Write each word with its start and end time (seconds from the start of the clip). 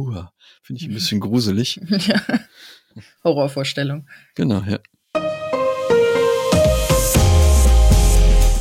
Uah, 0.00 0.32
finde 0.62 0.80
ich 0.80 0.88
ein 0.88 0.94
bisschen 0.94 1.20
gruselig. 1.20 1.78
ja. 1.88 2.22
Horrorvorstellung. 3.22 4.08
Genau, 4.34 4.62
ja. 4.62 4.78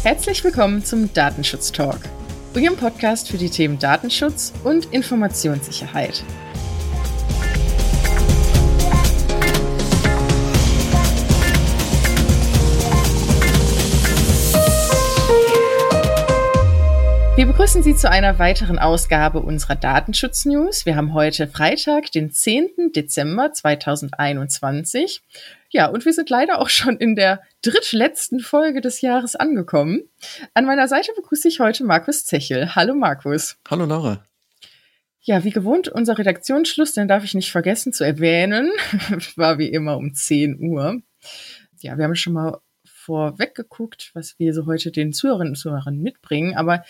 Herzlich 0.04 0.44
willkommen 0.44 0.84
zum 0.84 1.14
Datenschutz 1.14 1.72
Talk, 1.72 2.02
Ihrem 2.56 2.76
Podcast 2.76 3.30
für 3.30 3.38
die 3.38 3.50
Themen 3.50 3.80
Datenschutz 3.80 4.52
und 4.66 4.92
Informationssicherheit. 4.92 6.26
Wir 17.40 17.46
begrüßen 17.46 17.84
Sie 17.84 17.96
zu 17.96 18.12
einer 18.12 18.38
weiteren 18.38 18.80
Ausgabe 18.80 19.40
unserer 19.40 19.78
Datenschutz-News. 19.78 20.86
Wir 20.86 20.98
haben 20.98 21.14
heute 21.14 21.48
Freitag, 21.48 22.12
den 22.12 22.32
10. 22.34 22.92
Dezember 22.94 23.54
2021. 23.54 25.22
Ja, 25.70 25.88
und 25.88 26.04
wir 26.04 26.12
sind 26.12 26.30
leider 26.30 26.60
auch 26.60 26.68
schon 26.68 26.98
in 26.98 27.16
der 27.16 27.42
drittletzten 27.62 28.42
Folge 28.42 28.82
des 28.82 29.00
Jahres 29.00 29.38
angekommen. 29.38 30.02
An 30.54 30.66
meiner 30.66 30.90
Seite 30.90 31.14
begrüße 31.16 31.48
ich 31.48 31.62
heute 31.62 31.86
Markus 31.86 32.26
Zechel. 32.26 32.76
Hallo 32.76 32.94
Markus. 32.94 33.56
Hallo 33.70 33.86
Laura. 33.86 34.26
Ja, 35.22 35.46
wie 35.46 35.52
gewohnt, 35.52 35.88
unser 35.88 36.18
Redaktionsschluss, 36.18 36.92
den 36.92 37.08
darf 37.08 37.24
ich 37.24 37.36
nicht 37.36 37.54
vergessen 37.54 37.94
zu 37.94 38.04
erwähnen, 38.04 38.70
war 39.38 39.58
wie 39.58 39.70
immer 39.70 39.96
um 39.96 40.14
10 40.14 40.60
Uhr. 40.60 41.02
Ja, 41.80 41.98
wir 41.98 42.04
haben 42.04 42.16
schon 42.16 42.34
mal 42.34 42.60
vorweg 42.84 43.56
geguckt, 43.56 44.12
was 44.14 44.38
wir 44.40 44.54
so 44.54 44.66
heute 44.66 44.92
den 44.92 45.14
Zuhörerinnen 45.14 45.54
und 45.54 45.56
Zuhörern 45.56 46.00
mitbringen. 46.00 46.58
Aber 46.58 46.84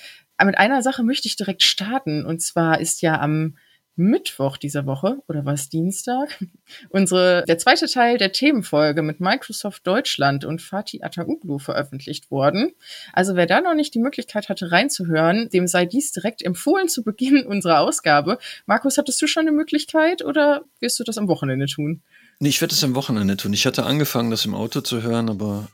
mit 0.46 0.58
einer 0.58 0.82
Sache 0.82 1.04
möchte 1.04 1.28
ich 1.28 1.36
direkt 1.36 1.64
starten. 1.64 2.26
Und 2.26 2.42
zwar 2.42 2.80
ist 2.80 3.02
ja 3.02 3.20
am 3.20 3.56
Mittwoch 4.00 4.56
dieser 4.56 4.86
Woche, 4.86 5.18
oder 5.28 5.44
war 5.44 5.54
es 5.54 5.68
Dienstag, 5.68 6.40
unsere, 6.90 7.44
der 7.48 7.58
zweite 7.58 7.86
Teil 7.88 8.18
der 8.18 8.32
Themenfolge 8.32 9.02
mit 9.02 9.20
Microsoft 9.20 9.86
Deutschland 9.86 10.46
und 10.46 10.62
Fatih 10.62 11.04
Atauglu 11.04 11.60
veröffentlicht 11.60 12.32
worden. 12.32 12.72
Also 13.12 13.36
wer 13.36 13.46
da 13.46 13.60
noch 13.60 13.76
nicht 13.76 13.94
die 13.94 14.00
Möglichkeit 14.00 14.48
hatte 14.48 14.72
reinzuhören, 14.72 15.50
dem 15.50 15.68
sei 15.68 15.86
dies 15.86 16.14
direkt 16.14 16.42
empfohlen 16.42 16.88
zu 16.88 17.04
Beginn 17.04 17.46
unserer 17.46 17.82
Ausgabe. 17.82 18.40
Markus, 18.66 18.98
hattest 18.98 19.22
du 19.22 19.28
schon 19.28 19.42
eine 19.42 19.52
Möglichkeit 19.52 20.24
oder 20.24 20.64
wirst 20.80 20.98
du 21.00 21.04
das 21.04 21.18
am 21.18 21.28
Wochenende 21.28 21.66
tun? 21.66 22.02
Nee, 22.40 22.50
ich 22.50 22.62
werde 22.62 22.74
es 22.74 22.84
am 22.86 22.96
Wochenende 22.96 23.36
tun. 23.36 23.52
Ich 23.52 23.66
hatte 23.66 23.86
angefangen, 23.86 24.32
das 24.32 24.46
im 24.46 24.56
Auto 24.56 24.80
zu 24.80 25.04
hören, 25.04 25.30
aber 25.30 25.68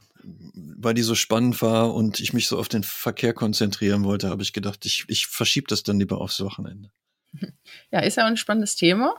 weil 0.78 0.94
die 0.94 1.02
so 1.02 1.16
spannend 1.16 1.62
war 1.62 1.94
und 1.94 2.20
ich 2.20 2.34
mich 2.34 2.48
so 2.48 2.59
auf 2.59 2.68
den 2.68 2.84
Verkehr 2.84 3.34
konzentrieren 3.34 4.04
wollte, 4.04 4.30
habe 4.30 4.44
ich 4.44 4.54
gedacht, 4.54 4.86
ich, 4.86 5.06
ich 5.08 5.28
verschiebe 5.28 5.67
das 5.67 5.84
dann 5.84 6.00
lieber 6.00 6.20
aufs 6.22 6.42
Wochenende. 6.42 6.92
Ja, 7.92 8.00
ist 8.00 8.17
ja 8.17 8.26
ein 8.26 8.38
spannendes 8.38 8.76
Thema, 8.76 9.16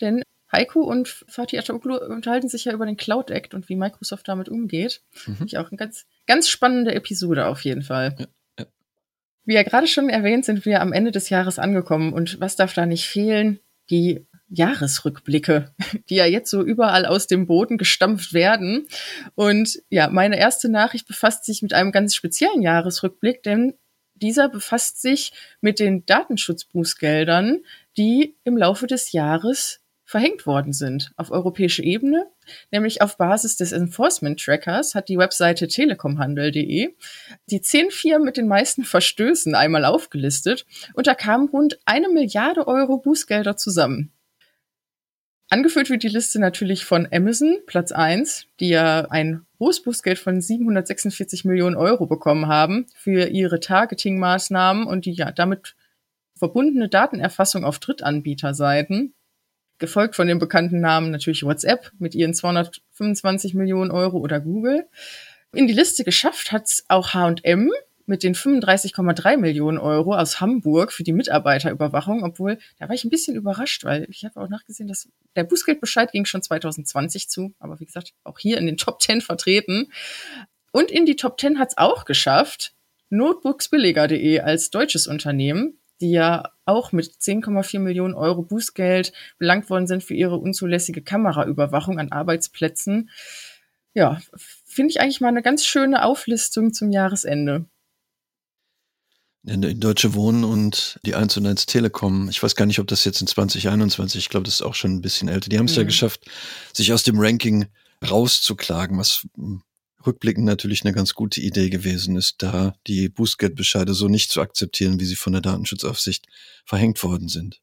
denn 0.00 0.22
Heiko 0.50 0.80
und 0.80 1.08
Fatih 1.08 1.58
Ataoglu 1.58 1.96
unterhalten 1.96 2.48
sich 2.48 2.64
ja 2.64 2.72
über 2.72 2.86
den 2.86 2.96
Cloud 2.96 3.30
Act 3.30 3.52
und 3.52 3.68
wie 3.68 3.76
Microsoft 3.76 4.26
damit 4.28 4.48
umgeht. 4.48 5.02
Mhm. 5.26 5.36
Ich 5.44 5.58
auch 5.58 5.68
eine 5.68 5.76
ganz, 5.76 6.06
ganz 6.26 6.48
spannende 6.48 6.94
Episode 6.94 7.46
auf 7.46 7.64
jeden 7.64 7.82
Fall. 7.82 8.16
Ja, 8.18 8.26
ja. 8.58 8.66
Wie 9.44 9.54
ja 9.54 9.62
gerade 9.62 9.86
schon 9.86 10.08
erwähnt, 10.08 10.46
sind 10.46 10.64
wir 10.64 10.80
am 10.80 10.94
Ende 10.94 11.10
des 11.10 11.28
Jahres 11.28 11.58
angekommen 11.58 12.14
und 12.14 12.40
was 12.40 12.56
darf 12.56 12.72
da 12.72 12.86
nicht 12.86 13.06
fehlen? 13.06 13.60
Die 13.90 14.26
Jahresrückblicke, 14.48 15.72
die 16.08 16.16
ja 16.16 16.26
jetzt 16.26 16.50
so 16.50 16.62
überall 16.62 17.06
aus 17.06 17.26
dem 17.26 17.46
Boden 17.46 17.78
gestampft 17.78 18.32
werden. 18.32 18.86
Und 19.34 19.82
ja, 19.90 20.08
meine 20.08 20.38
erste 20.38 20.68
Nachricht 20.68 21.06
befasst 21.06 21.44
sich 21.44 21.62
mit 21.62 21.72
einem 21.72 21.92
ganz 21.92 22.14
speziellen 22.14 22.62
Jahresrückblick, 22.62 23.42
denn 23.42 23.74
dieser 24.14 24.48
befasst 24.48 25.00
sich 25.00 25.32
mit 25.60 25.78
den 25.78 26.04
Datenschutzbußgeldern, 26.06 27.60
die 27.96 28.36
im 28.44 28.56
Laufe 28.56 28.86
des 28.86 29.12
Jahres 29.12 29.80
verhängt 30.08 30.46
worden 30.46 30.72
sind 30.72 31.12
auf 31.16 31.30
europäischer 31.30 31.82
Ebene, 31.82 32.26
nämlich 32.70 33.02
auf 33.02 33.18
Basis 33.18 33.56
des 33.56 33.72
Enforcement 33.72 34.40
Trackers 34.42 34.94
hat 34.94 35.10
die 35.10 35.18
Webseite 35.18 35.68
telekomhandel.de 35.68 36.94
die 37.50 37.60
zehn 37.60 37.90
Firmen 37.90 38.24
mit 38.24 38.38
den 38.38 38.48
meisten 38.48 38.84
Verstößen 38.84 39.54
einmal 39.54 39.84
aufgelistet 39.84 40.64
und 40.94 41.06
da 41.06 41.14
kamen 41.14 41.50
rund 41.50 41.78
eine 41.84 42.08
Milliarde 42.08 42.66
Euro 42.66 42.96
Bußgelder 42.96 43.58
zusammen. 43.58 44.10
Angeführt 45.50 45.88
wird 45.88 46.02
die 46.02 46.08
Liste 46.08 46.38
natürlich 46.38 46.84
von 46.84 47.08
Amazon, 47.10 47.58
Platz 47.66 47.90
eins, 47.90 48.46
die 48.60 48.68
ja 48.68 49.06
ein 49.10 49.46
hohes 49.58 49.82
Bußgeld 49.82 50.18
von 50.18 50.42
746 50.42 51.46
Millionen 51.46 51.74
Euro 51.74 52.06
bekommen 52.06 52.48
haben 52.48 52.86
für 52.94 53.28
ihre 53.28 53.58
Targeting-Maßnahmen 53.58 54.86
und 54.86 55.06
die 55.06 55.12
ja 55.12 55.32
damit 55.32 55.74
verbundene 56.36 56.90
Datenerfassung 56.90 57.64
auf 57.64 57.78
Drittanbieterseiten. 57.78 59.14
Gefolgt 59.78 60.16
von 60.16 60.28
den 60.28 60.38
bekannten 60.38 60.80
Namen 60.80 61.10
natürlich 61.10 61.44
WhatsApp 61.44 61.92
mit 61.98 62.14
ihren 62.14 62.34
225 62.34 63.54
Millionen 63.54 63.90
Euro 63.90 64.18
oder 64.18 64.40
Google. 64.40 64.86
In 65.54 65.66
die 65.66 65.72
Liste 65.72 66.04
geschafft 66.04 66.52
hat's 66.52 66.84
auch 66.88 67.14
H&M 67.14 67.70
mit 68.08 68.22
den 68.22 68.34
35,3 68.34 69.36
Millionen 69.36 69.78
Euro 69.78 70.14
aus 70.14 70.40
Hamburg 70.40 70.92
für 70.92 71.04
die 71.04 71.12
Mitarbeiterüberwachung, 71.12 72.24
obwohl 72.24 72.58
da 72.78 72.88
war 72.88 72.94
ich 72.94 73.04
ein 73.04 73.10
bisschen 73.10 73.36
überrascht, 73.36 73.84
weil 73.84 74.06
ich 74.08 74.24
habe 74.24 74.40
auch 74.40 74.48
nachgesehen, 74.48 74.88
dass 74.88 75.08
der 75.36 75.44
Bußgeldbescheid 75.44 76.10
ging 76.10 76.24
schon 76.24 76.42
2020 76.42 77.28
zu, 77.28 77.54
aber 77.58 77.78
wie 77.80 77.84
gesagt, 77.84 78.14
auch 78.24 78.38
hier 78.38 78.58
in 78.58 78.66
den 78.66 78.78
Top 78.78 79.02
10 79.02 79.20
vertreten. 79.20 79.92
Und 80.72 80.90
in 80.90 81.06
die 81.06 81.16
Top 81.16 81.38
10 81.38 81.58
hat 81.58 81.68
es 81.68 81.78
auch 81.78 82.04
geschafft, 82.04 82.74
Notebooksbilliger.de 83.10 84.40
als 84.40 84.70
deutsches 84.70 85.06
Unternehmen, 85.06 85.78
die 86.00 86.12
ja 86.12 86.52
auch 86.64 86.92
mit 86.92 87.06
10,4 87.06 87.78
Millionen 87.78 88.14
Euro 88.14 88.42
Bußgeld 88.42 89.12
belangt 89.38 89.68
worden 89.68 89.86
sind 89.86 90.02
für 90.02 90.14
ihre 90.14 90.36
unzulässige 90.36 91.02
Kameraüberwachung 91.02 91.98
an 91.98 92.12
Arbeitsplätzen. 92.12 93.10
Ja, 93.94 94.20
finde 94.64 94.90
ich 94.90 95.00
eigentlich 95.00 95.20
mal 95.20 95.28
eine 95.28 95.42
ganz 95.42 95.64
schöne 95.64 96.04
Auflistung 96.04 96.72
zum 96.72 96.90
Jahresende. 96.90 97.66
Deutsche 99.48 100.14
Wohnen 100.14 100.44
und 100.44 101.00
die 101.04 101.14
1 101.14 101.36
und 101.38 101.46
1 101.46 101.66
Telekom. 101.66 102.28
Ich 102.28 102.42
weiß 102.42 102.54
gar 102.54 102.66
nicht, 102.66 102.78
ob 102.80 102.86
das 102.86 103.04
jetzt 103.04 103.20
in 103.20 103.26
2021, 103.26 104.18
ich 104.18 104.28
glaube, 104.28 104.44
das 104.44 104.56
ist 104.56 104.62
auch 104.62 104.74
schon 104.74 104.96
ein 104.96 105.00
bisschen 105.00 105.28
älter. 105.28 105.48
Die 105.48 105.58
haben 105.58 105.66
es 105.66 105.72
mhm. 105.72 105.78
ja 105.78 105.84
geschafft, 105.84 106.26
sich 106.72 106.92
aus 106.92 107.02
dem 107.02 107.18
Ranking 107.18 107.66
rauszuklagen, 108.08 108.98
was 108.98 109.26
hm, 109.36 109.62
rückblickend 110.06 110.44
natürlich 110.44 110.84
eine 110.84 110.92
ganz 110.92 111.14
gute 111.14 111.40
Idee 111.40 111.70
gewesen 111.70 112.16
ist, 112.16 112.36
da 112.42 112.74
die 112.86 113.08
Bußgeldbescheide 113.08 113.94
so 113.94 114.08
nicht 114.08 114.30
zu 114.30 114.40
akzeptieren, 114.40 115.00
wie 115.00 115.06
sie 115.06 115.16
von 115.16 115.32
der 115.32 115.42
Datenschutzaufsicht 115.42 116.26
verhängt 116.64 117.02
worden 117.02 117.28
sind. 117.28 117.60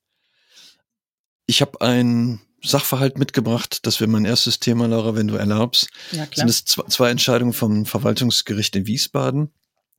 Ich 1.45 1.61
habe 1.61 1.81
ein 1.81 2.41
Sachverhalt 2.63 3.17
mitgebracht. 3.17 3.85
Das 3.85 3.99
wäre 3.99 4.09
mein 4.09 4.25
erstes 4.25 4.59
Thema, 4.59 4.87
Laura, 4.87 5.15
wenn 5.15 5.27
du 5.27 5.35
erlaubst. 5.35 5.89
Ja, 6.11 6.25
klar. 6.25 6.47
Sind 6.47 6.49
es 6.49 6.65
zwei 6.91 7.11
Entscheidungen 7.11 7.53
vom 7.53 7.85
Verwaltungsgericht 7.85 8.75
in 8.75 8.87
Wiesbaden. 8.87 9.51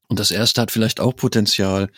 Und 0.09 0.21
das 0.21 0.31
erste 0.31 0.61
hat 0.61 0.71
vielleicht 0.71 1.01
auch 1.01 1.15
Potenzial, 1.15 1.91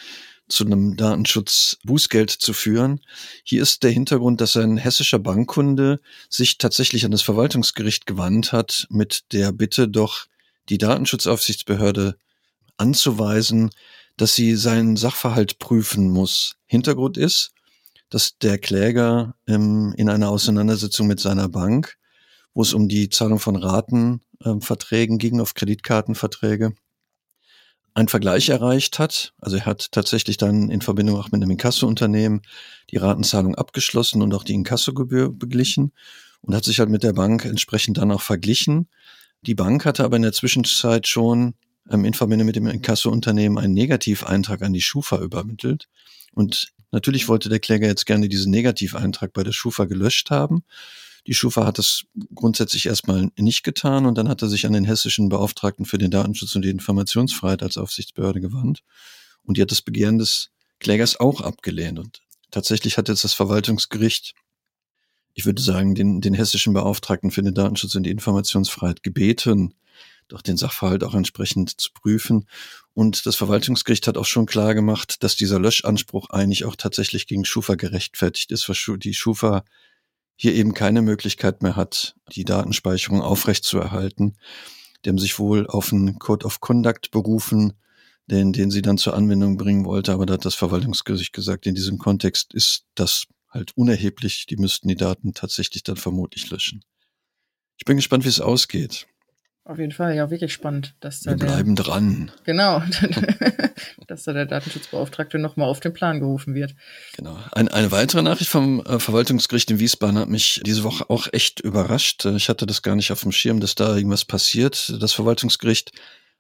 zu 0.49 0.65
einem 0.65 0.97
Datenschutz-Bußgeld 0.97 2.31
zu 2.31 2.53
führen. 2.53 3.01
Hier 3.45 3.63
ist 3.63 3.83
der 3.83 3.91
Hintergrund, 3.91 4.41
dass 4.41 4.57
ein 4.57 4.79
hessischer 4.79 5.19
Bankkunde 5.19 6.01
sich 6.29 6.59
tatsächlich 6.59 7.05
an 7.05 7.11
das 7.11 7.23
Verwaltungsgericht 7.23 8.07
gewandt 8.07 8.53
hat 8.53 8.87
mit 8.91 9.25
der 9.33 9.53
Bitte 9.53 9.89
doch 9.89 10.27
die 10.69 10.79
Datenschutzaufsichtsbehörde 10.79 12.17
anzuweisen, 12.77 13.71
dass 14.17 14.35
sie 14.35 14.57
seinen 14.57 14.97
Sachverhalt 14.97 15.59
prüfen 15.59 16.11
muss. 16.11 16.57
Hintergrund 16.67 17.17
ist, 17.17 17.53
dass 18.11 18.39
der 18.39 18.59
Kläger 18.59 19.35
ähm, 19.47 19.95
in 19.97 20.09
einer 20.09 20.31
Auseinandersetzung 20.31 21.07
mit 21.07 21.21
seiner 21.21 21.49
Bank, 21.49 21.97
wo 22.55 22.63
es 22.63 22.73
um 22.73 22.89
die 22.89 23.11
Zahlung 23.11 23.39
von 23.39 23.57
Ratenverträgen 23.57 25.15
ähm, 25.15 25.19
ging, 25.19 25.41
auf 25.41 25.55
Kreditkartenverträge, 25.55 26.75
einen 27.95 28.09
Vergleich 28.09 28.49
erreicht 28.49 28.99
hat. 28.99 29.33
Also 29.41 29.57
er 29.57 29.67
hat 29.67 29.93
tatsächlich 29.93 30.37
dann 30.37 30.71
in 30.71 30.81
Verbindung 30.81 31.17
auch 31.17 31.31
mit 31.31 31.43
einem 31.43 31.51
Inkasso-Unternehmen 31.51 32.43
die 32.91 32.97
Ratenzahlung 32.97 33.55
abgeschlossen 33.55 34.23
und 34.23 34.35
auch 34.35 34.45
die 34.45 34.55
Inkassogebühr 34.55 35.33
beglichen 35.33 35.93
und 36.43 36.55
hat 36.55 36.65
sich 36.65 36.79
halt 36.79 36.91
mit 36.91 37.03
der 37.03 37.13
Bank 37.13 37.45
entsprechend 37.45 37.99
dann 37.99 38.13
auch 38.13 38.23
verglichen. 38.23 38.89
Die 39.43 39.55
Bank 39.55 39.85
hatte 39.85 40.05
aber 40.05 40.17
in 40.17 40.23
der 40.23 40.33
Zwischenzeit 40.33 41.07
schon 41.07 41.55
ähm, 41.91 42.05
in 42.05 42.15
Verbindung 42.15 42.47
mit 42.47 42.57
dem 42.57 42.67
Inkasso-Unternehmen 42.67 43.59
einen 43.59 43.75
Negativeintrag 43.75 44.63
an 44.63 44.73
die 44.73 44.81
Schufa 44.81 45.19
übermittelt. 45.19 45.89
Und 46.33 46.73
natürlich 46.93 47.29
wollte 47.29 47.49
der 47.49 47.61
Kläger 47.61 47.87
jetzt 47.87 48.07
gerne 48.07 48.29
diesen 48.29 48.51
Negativeintrag 48.51 49.33
bei 49.33 49.43
der 49.43 49.53
Schufa 49.53 49.85
gelöscht 49.85 50.31
haben. 50.31 50.65
Die 51.29 51.35
Schufa 51.35 51.67
hat 51.67 51.77
das 51.77 52.05
grundsätzlich 52.35 52.87
erstmal 52.87 53.31
nicht 53.37 53.63
getan 53.63 54.07
und 54.07 54.17
dann 54.17 54.31
hat 54.31 54.41
er 54.41 54.49
sich 54.49 54.65
an 54.65 54.73
den 54.73 54.87
hessischen 54.87 55.29
Beauftragten 55.29 55.85
für 55.85 55.99
den 55.99 56.11
Datenschutz 56.11 56.57
und 56.57 56.63
die 56.63 56.71
Informationsfreiheit 56.71 57.63
als 57.63 57.77
Aufsichtsbehörde 57.77 58.41
gewandt. 58.41 58.83
Und 59.43 59.59
die 59.59 59.63
hat 59.63 59.71
das 59.71 59.83
Begehren 59.83 60.17
des 60.17 60.49
Klägers 60.81 61.21
auch 61.21 61.43
abgelehnt. 61.43 61.99
Und 61.99 62.23
tatsächlich 62.51 62.97
hat 62.97 63.11
jetzt 63.11 63.25
das 63.25 63.35
Verwaltungsgericht, 63.35 64.35
ich 65.35 65.45
würde 65.45 65.61
sagen, 65.61 65.95
den, 65.95 66.23
den 66.23 66.33
hessischen 66.33 66.73
Beauftragten 66.73 67.31
für 67.31 67.43
den 67.43 67.53
Datenschutz 67.53 67.95
und 67.95 68.05
die 68.05 68.11
Informationsfreiheit 68.11 69.03
gebeten, 69.03 69.75
doch 70.29 70.41
den 70.41 70.57
Sachverhalt 70.57 71.05
auch 71.05 71.15
entsprechend 71.15 71.79
zu 71.79 71.91
prüfen. 71.93 72.47
Und 72.95 73.27
das 73.27 73.37
Verwaltungsgericht 73.37 74.07
hat 74.07 74.17
auch 74.17 74.25
schon 74.25 74.47
klar 74.47 74.75
gemacht, 74.75 75.23
dass 75.23 75.37
dieser 75.37 75.59
Löschanspruch 75.59 76.31
eigentlich 76.31 76.65
auch 76.65 76.77
tatsächlich 76.77 77.27
gegen 77.27 77.45
Schufa 77.45 77.75
gerechtfertigt 77.75 78.51
ist, 78.51 78.67
weil 78.67 78.97
die 78.97 79.13
Schufa 79.13 79.65
hier 80.41 80.55
eben 80.55 80.73
keine 80.73 81.03
Möglichkeit 81.03 81.63
mehr 81.63 81.75
hat, 81.75 82.15
die 82.33 82.45
Datenspeicherung 82.45 83.23
aufrechtzuerhalten. 83.23 84.39
Die 85.05 85.11
haben 85.11 85.19
sich 85.19 85.41
wohl 85.41 85.67
auf 85.67 85.93
einen 85.93 86.21
Code 86.21 86.47
of 86.47 86.61
Conduct 86.61 87.11
berufen, 87.11 87.73
den, 88.29 88.53
den 88.53 88.71
sie 88.71 88.81
dann 88.81 88.99
zur 88.99 89.15
Anwendung 89.15 89.57
bringen 89.57 89.85
wollte. 89.85 90.13
Aber 90.13 90.27
da 90.27 90.35
hat 90.35 90.45
das 90.45 90.55
Verwaltungsgericht 90.55 91.33
gesagt, 91.33 91.67
in 91.67 91.75
diesem 91.75 91.99
Kontext 91.99 92.55
ist 92.55 92.85
das 92.95 93.27
halt 93.51 93.77
unerheblich. 93.77 94.47
Die 94.47 94.57
müssten 94.57 94.87
die 94.87 94.95
Daten 94.95 95.35
tatsächlich 95.35 95.83
dann 95.83 95.97
vermutlich 95.97 96.49
löschen. 96.51 96.85
Ich 97.77 97.85
bin 97.85 97.97
gespannt, 97.97 98.25
wie 98.25 98.29
es 98.29 98.41
ausgeht. 98.41 99.09
Auf 99.69 99.79
jeden 99.79 99.93
Fall, 99.93 100.17
ja, 100.17 100.31
wirklich 100.31 100.55
spannend. 100.55 100.95
Dass 101.01 101.21
da 101.21 101.33
Wir 101.33 101.37
bleiben 101.37 101.77
der, 101.77 101.85
dran. 101.85 102.33
Genau, 102.45 102.83
dass 104.07 104.23
da 104.23 104.33
der 104.33 104.47
Datenschutzbeauftragte 104.47 105.39
nochmal 105.39 105.69
auf 105.69 105.81
den 105.81 105.93
Plan 105.93 106.21
gerufen 106.21 106.55
wird. 106.55 106.75
Genau. 107.19 107.39
Ein, 107.53 107.69
eine 107.69 107.93
weitere 107.93 108.23
Nachricht 108.23 108.49
vom 108.49 108.81
äh, 108.81 108.99
Verwaltungsgericht 108.99 109.71
in 109.71 109.79
Wiesbaden 109.79 110.17
hat 110.17 110.31
mich 110.31 110.63
diese 110.65 110.85
Woche 110.85 111.11
auch 111.11 111.29
echt 111.33 111.61
überrascht. 111.61 112.25
Ich 112.25 112.49
hatte 112.49 112.65
das 112.65 112.81
gar 112.81 112.97
nicht 112.97 113.13
auf 113.13 113.21
dem 113.21 113.31
Schirm, 113.31 113.61
dass 113.61 113.75
da 113.75 113.95
irgendwas 113.95 114.25
passiert. 114.25 114.97
Das 115.03 115.13
Verwaltungsgericht 115.13 115.93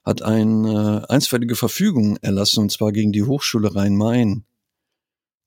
hat 0.06 0.22
eine 0.22 1.04
äh, 1.06 1.12
einstweilige 1.12 1.54
Verfügung 1.54 2.16
erlassen, 2.22 2.60
und 2.60 2.72
zwar 2.72 2.92
gegen 2.92 3.12
die 3.12 3.25
Hochschule 3.25 3.75
Rhein-Main. 3.75 4.46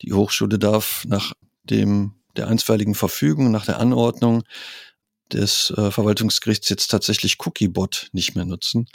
Die 0.03 0.13
Hochschule 0.13 0.59
darf 0.59 1.03
nach 1.07 1.33
dem 1.63 2.13
der 2.37 2.47
einstweiligen 2.47 2.93
Verfügung, 2.93 3.49
nach 3.49 3.65
der 3.65 3.79
Anordnung 3.79 4.43
des 5.33 5.71
äh, 5.77 5.91
Verwaltungsgerichts 5.91 6.69
jetzt 6.69 6.87
tatsächlich 6.87 7.37
Cookiebot 7.45 8.09
nicht 8.11 8.35
mehr 8.35 8.45
nutzen. 8.45 8.87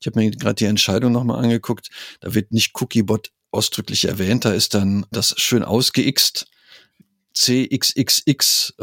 Ich 0.00 0.06
habe 0.06 0.20
mir 0.20 0.30
gerade 0.30 0.54
die 0.54 0.66
Entscheidung 0.66 1.12
nochmal 1.12 1.42
angeguckt. 1.42 1.88
Da 2.20 2.34
wird 2.34 2.52
nicht 2.52 2.72
Cookiebot 2.80 3.30
ausdrücklich 3.50 4.04
erwähnt. 4.04 4.44
Da 4.44 4.52
ist 4.52 4.74
dann 4.74 5.06
das 5.10 5.34
schön 5.38 5.64
ausgeixt. 5.64 6.46
cxxx.bot. 7.34 8.80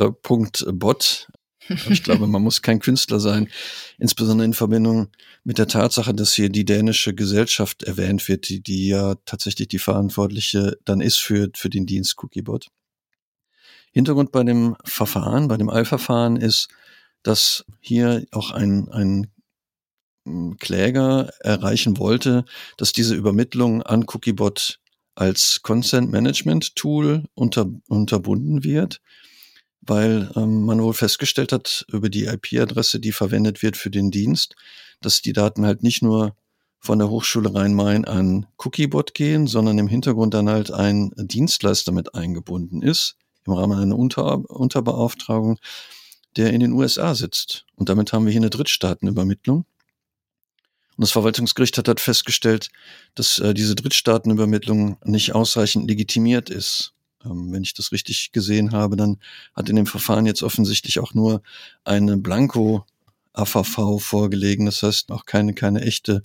Ich 1.90 2.04
glaube, 2.04 2.28
man 2.28 2.44
muss 2.44 2.62
kein 2.62 2.80
Künstler 2.80 3.20
sein, 3.20 3.50
insbesondere 3.98 4.46
in 4.46 4.54
Verbindung 4.54 5.08
mit 5.44 5.58
der 5.58 5.68
Tatsache, 5.68 6.14
dass 6.14 6.34
hier 6.34 6.50
die 6.50 6.64
dänische 6.64 7.16
Gesellschaft 7.16 7.82
erwähnt 7.84 8.28
wird, 8.28 8.50
die, 8.50 8.62
die 8.62 8.90
ja 8.90 9.16
tatsächlich 9.26 9.68
die 9.70 9.80
Verantwortliche 9.80 10.78
dann 10.86 11.02
ist 11.02 11.18
für, 11.18 11.50
für 11.56 11.70
den 11.70 11.88
Dienst 11.88 12.22
Cookiebot. 12.22 12.68
Hintergrund 13.92 14.32
bei 14.32 14.44
dem 14.44 14.76
Verfahren, 14.84 15.48
bei 15.48 15.58
dem 15.58 15.70
Eilverfahren 15.70 16.36
ist, 16.36 16.68
dass 17.26 17.66
hier 17.80 18.24
auch 18.32 18.52
ein, 18.52 18.88
ein 18.90 19.28
hm, 20.26 20.58
Kläger 20.58 21.32
erreichen 21.40 21.98
wollte, 21.98 22.46
dass 22.78 22.94
diese 22.94 23.16
Übermittlung 23.16 23.82
an 23.82 24.06
Cookiebot 24.08 24.80
als 25.16 25.62
Consent 25.64 26.12
Management 26.12 26.76
Tool 26.76 27.24
unter, 27.34 27.68
unterbunden 27.88 28.64
wird, 28.64 29.02
weil 29.82 30.30
ähm, 30.36 30.66
man 30.66 30.82
wohl 30.82 30.94
festgestellt 30.94 31.52
hat 31.52 31.86
über 31.92 32.10
die 32.10 32.26
IP-Adresse, 32.26 33.00
die 33.00 33.12
verwendet 33.12 33.64
wird 33.64 33.76
für 33.76 33.90
den 33.90 34.12
Dienst, 34.12 34.56
dass 35.02 35.22
die 35.22 35.34
Daten 35.34 35.66
halt 35.66 35.82
nicht 35.82 36.04
nur 36.04 36.36
von 36.80 37.00
der 37.00 37.10
Hochschule 37.10 37.56
Rhein-Main 37.56 38.06
an 38.06 38.46
Cookiebot 38.64 39.16
gehen, 39.16 39.48
sondern 39.48 39.80
im 39.80 39.88
Hintergrund 39.88 40.36
dann 40.36 40.48
halt 40.48 40.70
ein 40.70 41.12
Dienstleister 41.16 41.92
mit 41.92 42.14
eingebunden 42.14 42.84
ist, 42.84 43.16
im 43.48 43.54
Rahmen 43.54 43.80
einer 43.80 43.98
Unter 43.98 44.48
Unterbeauftragung, 44.48 45.58
der 46.38 46.54
in 46.54 46.60
den 46.60 46.74
USA 46.74 47.16
sitzt. 47.16 47.66
Und 47.76 47.90
damit 47.90 48.14
haben 48.14 48.26
wir 48.26 48.32
hier 48.32 48.42
eine 48.42 48.50
Drittstaatenübermittlung. 48.50 49.66
Und 50.98 51.02
das 51.02 51.12
Verwaltungsgericht 51.12 51.78
hat 51.78 51.88
halt 51.88 52.00
festgestellt, 52.00 52.70
dass 53.16 53.40
äh, 53.40 53.54
diese 53.54 53.76
Drittstaatenübermittlung 53.76 54.98
nicht 55.04 55.34
ausreichend 55.34 55.90
legitimiert 55.90 56.50
ist. 56.50 56.94
Ähm, 57.26 57.52
wenn 57.52 57.64
ich 57.64 57.74
das 57.74 57.92
richtig 57.92 58.32
gesehen 58.32 58.72
habe, 58.72 58.96
dann 58.96 59.18
hat 59.54 59.70
in 59.70 59.76
dem 59.76 59.88
Verfahren 59.88 60.26
jetzt 60.26 60.44
offensichtlich 60.44 61.00
auch 61.00 61.14
nur 61.14 61.42
eine 61.84 62.18
Blanko 62.18 62.86
AVV 63.34 64.00
vorgelegen. 64.00 64.66
Das 64.66 64.84
heißt 64.84 65.12
auch 65.12 65.26
keine, 65.26 65.54
keine 65.54 65.82
echte, 65.82 66.24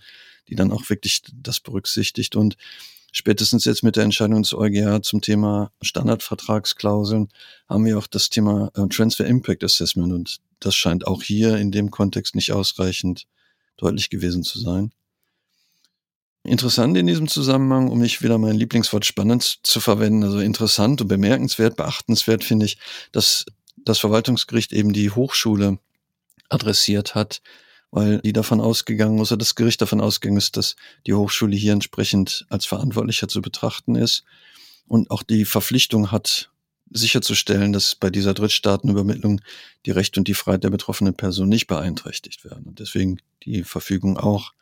die 0.49 0.55
dann 0.55 0.73
auch 0.73 0.89
wirklich 0.89 1.23
das 1.33 1.61
berücksichtigt. 1.61 2.37
Und 2.37 2.57
spätestens 3.13 3.65
jetzt 3.65 3.83
mit 3.83 3.97
der 3.97 4.05
Entscheidung 4.05 4.43
des 4.43 4.55
EuGH 4.55 5.03
zum 5.03 5.21
Thema 5.21 5.73
Standardvertragsklauseln 5.83 7.29
haben 7.69 7.85
wir 7.85 7.99
auch 7.99 8.07
das 8.07 8.31
Thema 8.31 8.71
äh, 8.75 8.87
Transfer 8.89 9.27
Impact 9.27 9.65
Assessment 9.65 10.13
und 10.13 10.39
das 10.61 10.75
scheint 10.75 11.07
auch 11.07 11.23
hier 11.23 11.57
in 11.57 11.71
dem 11.71 11.91
Kontext 11.91 12.35
nicht 12.35 12.53
ausreichend 12.53 13.27
deutlich 13.77 14.11
gewesen 14.11 14.43
zu 14.43 14.59
sein. 14.59 14.93
Interessant 16.43 16.97
in 16.97 17.07
diesem 17.07 17.29
Zusammenhang, 17.29 17.89
um 17.89 18.01
nicht 18.01 18.23
wieder 18.23 18.39
mein 18.39 18.57
Lieblingswort 18.57 19.05
spannend 19.05 19.59
zu 19.63 19.79
verwenden, 19.79 20.25
also 20.25 20.39
interessant 20.39 21.03
und 21.03 21.09
bemerkenswert, 21.09 21.77
beachtenswert 21.77 22.45
finde 22.45 22.67
ich, 22.67 22.79
dass 23.13 23.45
das 23.77 23.99
Verwaltungsgericht 23.99 24.73
eben 24.73 24.93
die 24.93 25.11
Hochschule 25.11 25.79
adressiert 26.49 27.15
hat, 27.15 27.43
weil 27.91 28.21
die 28.21 28.33
davon 28.33 28.61
ausgegangen 28.61 29.21
oder 29.21 29.37
das 29.37 29.55
Gericht 29.55 29.81
davon 29.83 30.01
ausgegangen 30.01 30.39
ist, 30.39 30.57
dass 30.57 30.77
die 31.07 31.15
Hochschule 31.15 31.57
hier 31.57 31.73
entsprechend 31.73 32.47
als 32.49 32.65
verantwortlicher 32.65 33.29
zu 33.29 33.43
betrachten 33.43 33.97
ist 33.97 34.25
und 34.87 35.11
auch 35.11 35.23
die 35.23 35.45
Verpflichtung 35.45 36.11
hat, 36.11 36.51
sicherzustellen, 36.93 37.73
dass 37.73 37.95
bei 37.95 38.11
dieser 38.11 38.35
Drittstaatenübermittlung 38.35 39.41
die 39.87 39.93
Rechte 39.93 40.21
und 40.21 40.29
die 40.29 40.35
Freiheit 40.35 40.65
der 40.65 40.71
betroffenen 40.71 41.15
Person 41.15 41.49
nicht 41.49 41.67
beeinträchtigt 41.69 42.45
werden. 42.45 42.65
Und 42.67 42.81
deswegen 42.81 43.21
die 43.45 43.63
Verfügung 43.63 44.17
auch 44.17 44.53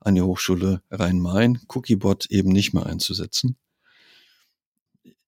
an 0.00 0.14
die 0.14 0.22
Hochschule 0.22 0.82
Rhein-Main, 0.90 1.60
Cookiebot 1.68 2.26
eben 2.26 2.50
nicht 2.50 2.72
mehr 2.72 2.86
einzusetzen. 2.86 3.56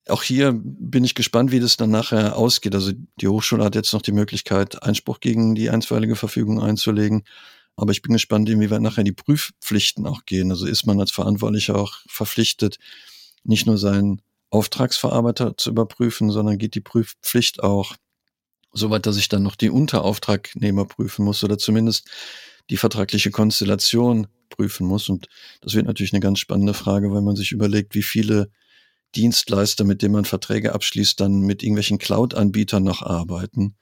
Auch 0.08 0.22
hier 0.22 0.52
bin 0.54 1.04
ich 1.04 1.14
gespannt, 1.14 1.50
wie 1.50 1.58
das 1.58 1.76
dann 1.76 1.90
nachher 1.90 2.36
ausgeht. 2.36 2.74
Also 2.74 2.92
die 3.20 3.28
Hochschule 3.28 3.64
hat 3.64 3.74
jetzt 3.74 3.92
noch 3.92 4.02
die 4.02 4.12
Möglichkeit, 4.12 4.82
Einspruch 4.82 5.18
gegen 5.18 5.54
die 5.54 5.68
einstweilige 5.68 6.14
Verfügung 6.14 6.62
einzulegen. 6.62 7.24
Aber 7.74 7.90
ich 7.90 8.02
bin 8.02 8.12
gespannt, 8.12 8.48
inwieweit 8.48 8.82
nachher 8.82 9.04
die 9.04 9.12
Prüfpflichten 9.12 10.06
auch 10.06 10.24
gehen. 10.24 10.50
Also 10.50 10.66
ist 10.66 10.86
man 10.86 11.00
als 11.00 11.10
Verantwortlicher 11.10 11.76
auch 11.76 11.98
verpflichtet, 12.06 12.78
nicht 13.42 13.66
nur 13.66 13.78
seinen 13.78 14.22
Auftragsverarbeiter 14.50 15.56
zu 15.56 15.70
überprüfen, 15.70 16.30
sondern 16.30 16.58
geht 16.58 16.74
die 16.76 16.80
Prüfpflicht 16.80 17.62
auch 17.62 17.96
so 18.72 18.90
weit, 18.90 19.06
dass 19.06 19.16
ich 19.16 19.28
dann 19.28 19.42
noch 19.42 19.56
die 19.56 19.70
Unterauftragnehmer 19.70 20.84
prüfen 20.84 21.24
muss 21.24 21.42
oder 21.42 21.58
zumindest 21.58 22.08
die 22.70 22.76
vertragliche 22.76 23.30
Konstellation 23.30 24.28
prüfen 24.50 24.86
muss. 24.86 25.08
Und 25.08 25.28
das 25.60 25.74
wird 25.74 25.86
natürlich 25.86 26.12
eine 26.12 26.20
ganz 26.20 26.38
spannende 26.38 26.74
Frage, 26.74 27.12
weil 27.12 27.22
man 27.22 27.36
sich 27.36 27.52
überlegt, 27.52 27.94
wie 27.94 28.02
viele 28.02 28.50
Dienstleister, 29.16 29.84
mit 29.84 30.02
denen 30.02 30.14
man 30.14 30.24
Verträge 30.24 30.74
abschließt, 30.74 31.18
dann 31.20 31.40
mit 31.40 31.62
irgendwelchen 31.62 31.98
Cloud-Anbietern 31.98 32.84
noch 32.84 33.02
arbeiten, 33.02 33.76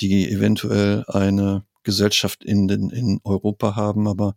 die 0.00 0.30
eventuell 0.30 1.04
eine 1.08 1.64
Gesellschaft 1.82 2.44
in, 2.44 2.68
den, 2.68 2.90
in 2.90 3.20
Europa 3.24 3.76
haben, 3.76 4.08
aber 4.08 4.36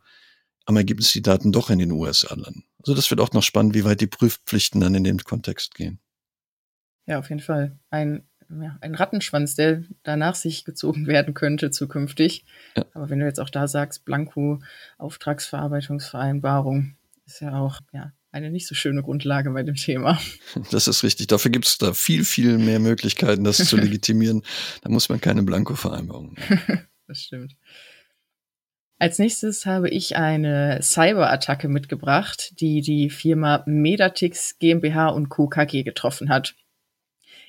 am 0.66 0.78
Ergebnis 0.78 1.12
die 1.12 1.22
Daten 1.22 1.52
doch 1.52 1.70
in 1.70 1.80
den 1.80 1.92
USA 1.92 2.36
landen. 2.36 2.66
Also 2.80 2.94
das 2.94 3.10
wird 3.10 3.20
auch 3.22 3.34
noch 3.34 3.44
spannend, 3.44 3.74
wie 3.74 3.86
weit 3.86 4.02
die 4.02 4.08
Prüfpflichten 4.08 4.82
dann 4.82 4.96
in 4.96 5.04
dem 5.04 5.18
Kontext 5.20 5.76
gehen. 5.76 6.00
Ja, 7.06 7.20
auf 7.20 7.30
jeden 7.30 7.42
Fall. 7.42 7.80
Ein, 7.90 8.28
ja, 8.50 8.78
ein 8.82 8.96
Rattenschwanz, 8.96 9.56
der 9.56 9.84
danach 10.04 10.36
sich 10.36 10.66
gezogen 10.66 11.08
werden 11.08 11.34
könnte 11.34 11.72
zukünftig. 11.72 12.46
Ja. 12.78 12.86
Aber 12.94 13.10
wenn 13.10 13.20
du 13.20 13.26
jetzt 13.26 13.40
auch 13.40 13.50
da 13.50 13.68
sagst, 13.68 14.06
Blanko, 14.06 14.60
Auftragsverarbeitungsvereinbarung, 15.00 16.96
ist 17.26 17.42
ja 17.42 17.60
auch 17.60 17.80
ja, 17.92 18.14
eine 18.32 18.52
nicht 18.52 18.68
so 18.68 18.76
schöne 18.76 19.02
Grundlage 19.02 19.50
bei 19.52 19.64
dem 19.64 19.76
Thema. 19.76 20.20
Das 20.72 20.88
ist 20.88 21.04
richtig. 21.04 21.28
Dafür 21.28 21.52
gibt 21.52 21.66
es 21.66 21.78
da 21.78 21.94
viel, 21.94 22.24
viel 22.24 22.58
mehr 22.58 22.80
Möglichkeiten, 22.80 23.44
das 23.44 23.58
zu 23.58 23.78
legitimieren. 23.78 24.44
Da 24.82 24.90
muss 24.90 25.10
man 25.10 25.22
keine 25.22 25.44
Blanko-Vereinbarung. 25.44 26.36
das 27.08 27.22
stimmt. 27.22 27.56
Als 28.98 29.18
nächstes 29.18 29.66
habe 29.66 29.90
ich 29.90 30.18
eine 30.18 30.80
Cyberattacke 30.82 31.70
mitgebracht, 31.70 32.60
die 32.60 32.82
die 32.82 33.10
Firma 33.10 33.64
Medatix 33.66 34.60
GmbH 34.60 35.08
und 35.08 35.30
Co. 35.30 35.48
KG 35.48 35.84
getroffen 35.84 36.30
hat. 36.30 36.56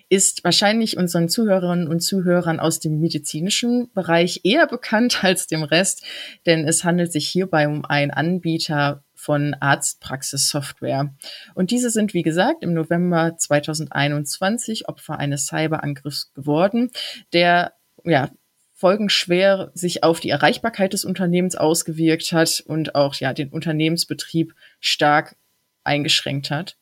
Ist 0.09 0.45
wahrscheinlich 0.45 0.97
unseren 0.97 1.29
Zuhörerinnen 1.29 1.89
und 1.89 2.01
Zuhörern 2.01 2.61
aus 2.61 2.79
dem 2.79 3.01
medizinischen 3.01 3.93
Bereich 3.93 4.41
eher 4.45 4.67
bekannt 4.67 5.25
als 5.25 5.47
dem 5.47 5.63
Rest, 5.63 6.05
denn 6.47 6.67
es 6.67 6.85
handelt 6.85 7.13
sich 7.13 7.29
hierbei 7.29 7.67
um 7.69 7.85
einen 7.85 8.11
Anbieter 8.13 9.05
von 9.21 9.55
Arztpraxissoftware. 9.55 11.15
Und 11.55 11.71
diese 11.71 11.91
sind, 11.91 12.15
wie 12.15 12.23
gesagt, 12.23 12.63
im 12.63 12.73
November 12.73 13.37
2021 13.37 14.89
Opfer 14.89 15.19
eines 15.19 15.47
Cyberangriffs 15.47 16.33
geworden, 16.33 16.91
der 17.35 17.75
ja, 18.03 18.31
folgenschwer 18.73 19.71
sich 19.75 20.03
auf 20.03 20.21
die 20.21 20.31
Erreichbarkeit 20.31 20.95
des 20.95 21.05
Unternehmens 21.05 21.55
ausgewirkt 21.55 22.33
hat 22.33 22.63
und 22.67 22.95
auch 22.95 23.15
ja 23.17 23.35
den 23.35 23.51
Unternehmensbetrieb 23.51 24.55
stark 24.81 25.37
eingeschränkt 25.85 26.51
hat. 26.51 26.79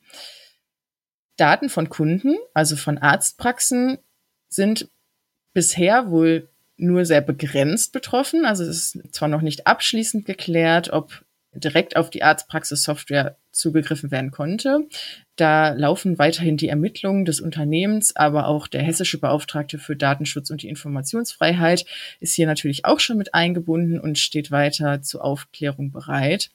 Daten 1.36 1.68
von 1.68 1.88
Kunden, 1.88 2.36
also 2.54 2.76
von 2.76 2.98
Arztpraxen, 2.98 3.98
sind 4.48 4.88
bisher 5.54 6.10
wohl 6.10 6.48
nur 6.76 7.04
sehr 7.04 7.20
begrenzt 7.20 7.92
betroffen. 7.92 8.44
Also 8.44 8.62
es 8.62 8.94
ist 8.94 9.12
zwar 9.12 9.28
noch 9.28 9.42
nicht 9.42 9.66
abschließend 9.66 10.24
geklärt, 10.24 10.92
ob 10.92 11.24
direkt 11.54 11.96
auf 11.96 12.10
die 12.10 12.22
Arztpraxissoftware 12.22 13.36
zugegriffen 13.52 14.10
werden 14.10 14.30
konnte. 14.30 14.86
Da 15.36 15.70
laufen 15.70 16.18
weiterhin 16.18 16.56
die 16.56 16.68
Ermittlungen 16.68 17.24
des 17.24 17.40
Unternehmens, 17.40 18.14
aber 18.14 18.46
auch 18.46 18.68
der 18.68 18.82
hessische 18.82 19.18
Beauftragte 19.18 19.78
für 19.78 19.96
Datenschutz 19.96 20.50
und 20.50 20.62
die 20.62 20.68
Informationsfreiheit 20.68 21.84
ist 22.20 22.34
hier 22.34 22.46
natürlich 22.46 22.84
auch 22.84 23.00
schon 23.00 23.16
mit 23.16 23.34
eingebunden 23.34 23.98
und 23.98 24.18
steht 24.18 24.50
weiter 24.50 25.02
zur 25.02 25.24
Aufklärung 25.24 25.90
bereit. 25.90 26.50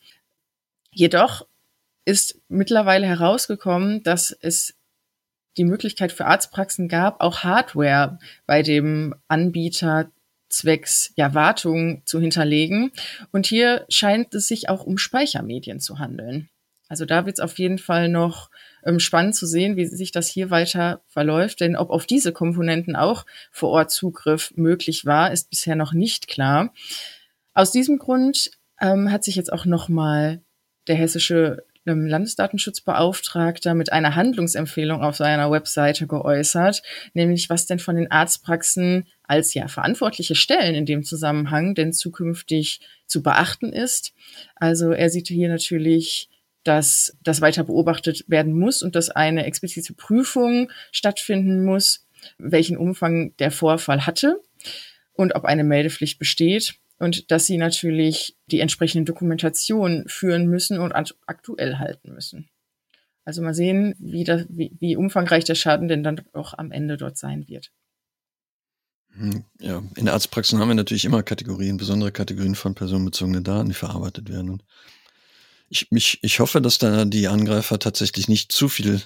Jedoch 0.92 1.48
ist 2.06 2.40
mittlerweile 2.50 3.08
herausgekommen, 3.08 4.04
dass 4.04 4.32
es 4.32 4.76
die 5.58 5.66
Möglichkeit 5.66 6.12
für 6.12 6.26
Arztpraxen 6.26 6.88
gab, 6.88 7.22
auch 7.22 7.44
Hardware 7.44 8.18
bei 8.46 8.64
dem 8.64 9.16
Anbieter 9.28 10.12
zwecks 10.54 11.14
ja, 11.16 11.56
zu 11.56 12.20
hinterlegen. 12.20 12.92
Und 13.32 13.46
hier 13.46 13.86
scheint 13.90 14.34
es 14.34 14.48
sich 14.48 14.70
auch 14.70 14.84
um 14.84 14.98
Speichermedien 14.98 15.80
zu 15.80 16.00
handeln. 16.00 16.50
Also 16.90 17.06
da 17.06 17.26
wird 17.26 17.38
es 17.38 17.44
auf 17.44 17.58
jeden 17.58 17.80
Fall 17.80 18.08
noch 18.08 18.50
ähm, 18.86 19.00
spannend 19.00 19.36
zu 19.36 19.48
sehen, 19.48 19.78
wie 19.78 19.86
sich 19.86 20.12
das 20.12 20.28
hier 20.28 20.52
weiter 20.52 21.02
verläuft. 21.08 21.62
Denn 21.62 21.76
ob 21.76 21.90
auf 21.90 22.06
diese 22.06 22.32
Komponenten 22.32 22.96
auch 22.96 23.26
vor 23.52 23.70
Ort 23.70 23.92
Zugriff 23.92 24.54
möglich 24.56 25.06
war, 25.06 25.32
ist 25.32 25.50
bisher 25.50 25.76
noch 25.76 25.94
nicht 25.94 26.28
klar. 26.28 26.74
Aus 27.54 27.72
diesem 27.72 27.98
Grund 27.98 28.52
ähm, 28.80 29.12
hat 29.12 29.24
sich 29.24 29.36
jetzt 29.36 29.52
auch 29.52 29.66
nochmal 29.66 30.42
der 30.88 30.96
hessische 30.96 31.64
ähm, 31.86 32.06
Landesdatenschutzbeauftragter 32.06 33.74
mit 33.74 33.92
einer 33.92 34.16
Handlungsempfehlung 34.16 35.02
auf 35.02 35.16
seiner 35.16 35.52
Webseite 35.52 36.08
geäußert, 36.08 36.84
nämlich 37.14 37.50
was 37.50 37.66
denn 37.66 37.80
von 37.80 37.96
den 37.96 38.12
Arztpraxen 38.12 39.08
als 39.24 39.54
ja 39.54 39.68
verantwortliche 39.68 40.36
Stellen 40.36 40.76
in 40.76 40.86
dem 40.86 41.04
Zusammenhang 41.04 41.76
denn 41.76 41.94
zukünftig 41.94 42.82
zu 43.08 43.24
beachten 43.24 43.72
ist. 43.72 44.14
Also 44.56 44.92
er 44.92 45.10
sieht 45.10 45.28
hier 45.28 45.50
natürlich 45.50 46.30
dass 46.64 47.18
das 47.22 47.42
weiter 47.42 47.64
beobachtet 47.64 48.24
werden 48.28 48.54
muss 48.54 48.82
und 48.82 48.96
dass 48.96 49.10
eine 49.10 49.46
explizite 49.46 49.94
Prüfung 49.94 50.72
stattfinden 50.92 51.64
muss, 51.64 52.08
welchen 52.38 52.78
Umfang 52.78 53.36
der 53.38 53.52
Vorfall 53.52 54.06
hatte 54.06 54.42
und 55.14 55.36
ob 55.36 55.46
eine 55.46 55.64
Meldepflicht 55.64 56.20
besteht 56.20 56.76
und 57.00 57.32
dass 57.32 57.46
sie 57.46 57.58
natürlich 57.58 58.38
die 58.48 58.62
entsprechende 58.62 59.12
Dokumentation 59.12 60.06
führen 60.08 60.48
müssen 60.48 60.80
und 60.80 60.94
aktuell 60.94 61.78
halten 61.80 62.14
müssen. 62.14 62.50
Also 63.26 63.42
mal 63.42 63.54
sehen, 63.54 63.96
wie, 64.00 64.24
das, 64.24 64.46
wie, 64.50 64.72
wie 64.80 64.96
umfangreich 64.98 65.44
der 65.46 65.56
Schaden 65.56 65.88
denn 65.88 66.04
dann 66.04 66.22
auch 66.34 66.54
am 66.58 66.72
Ende 66.72 66.98
dort 66.98 67.18
sein 67.18 67.48
wird. 67.48 67.72
Ja, 69.60 69.84
in 69.96 70.06
der 70.06 70.14
Arztpraxis 70.14 70.58
haben 70.58 70.68
wir 70.68 70.76
natürlich 70.76 71.06
immer 71.06 71.22
Kategorien, 71.22 71.78
besondere 71.78 72.12
Kategorien 72.12 72.56
von 72.56 72.74
personenbezogenen 72.74 73.44
Daten, 73.44 73.70
die 73.70 73.76
verarbeitet 73.76 74.30
werden. 74.30 74.50
Und 74.50 74.64
ich, 75.70 75.92
mich, 75.92 76.20
ich 76.24 76.40
hoffe, 76.40 76.62
dass 76.62 76.80
da 76.80 77.06
die 77.06 77.28
Angreifer 77.28 77.78
tatsächlich 77.80 78.28
nicht 78.28 78.52
zu 78.52 78.70
viel 78.70 79.02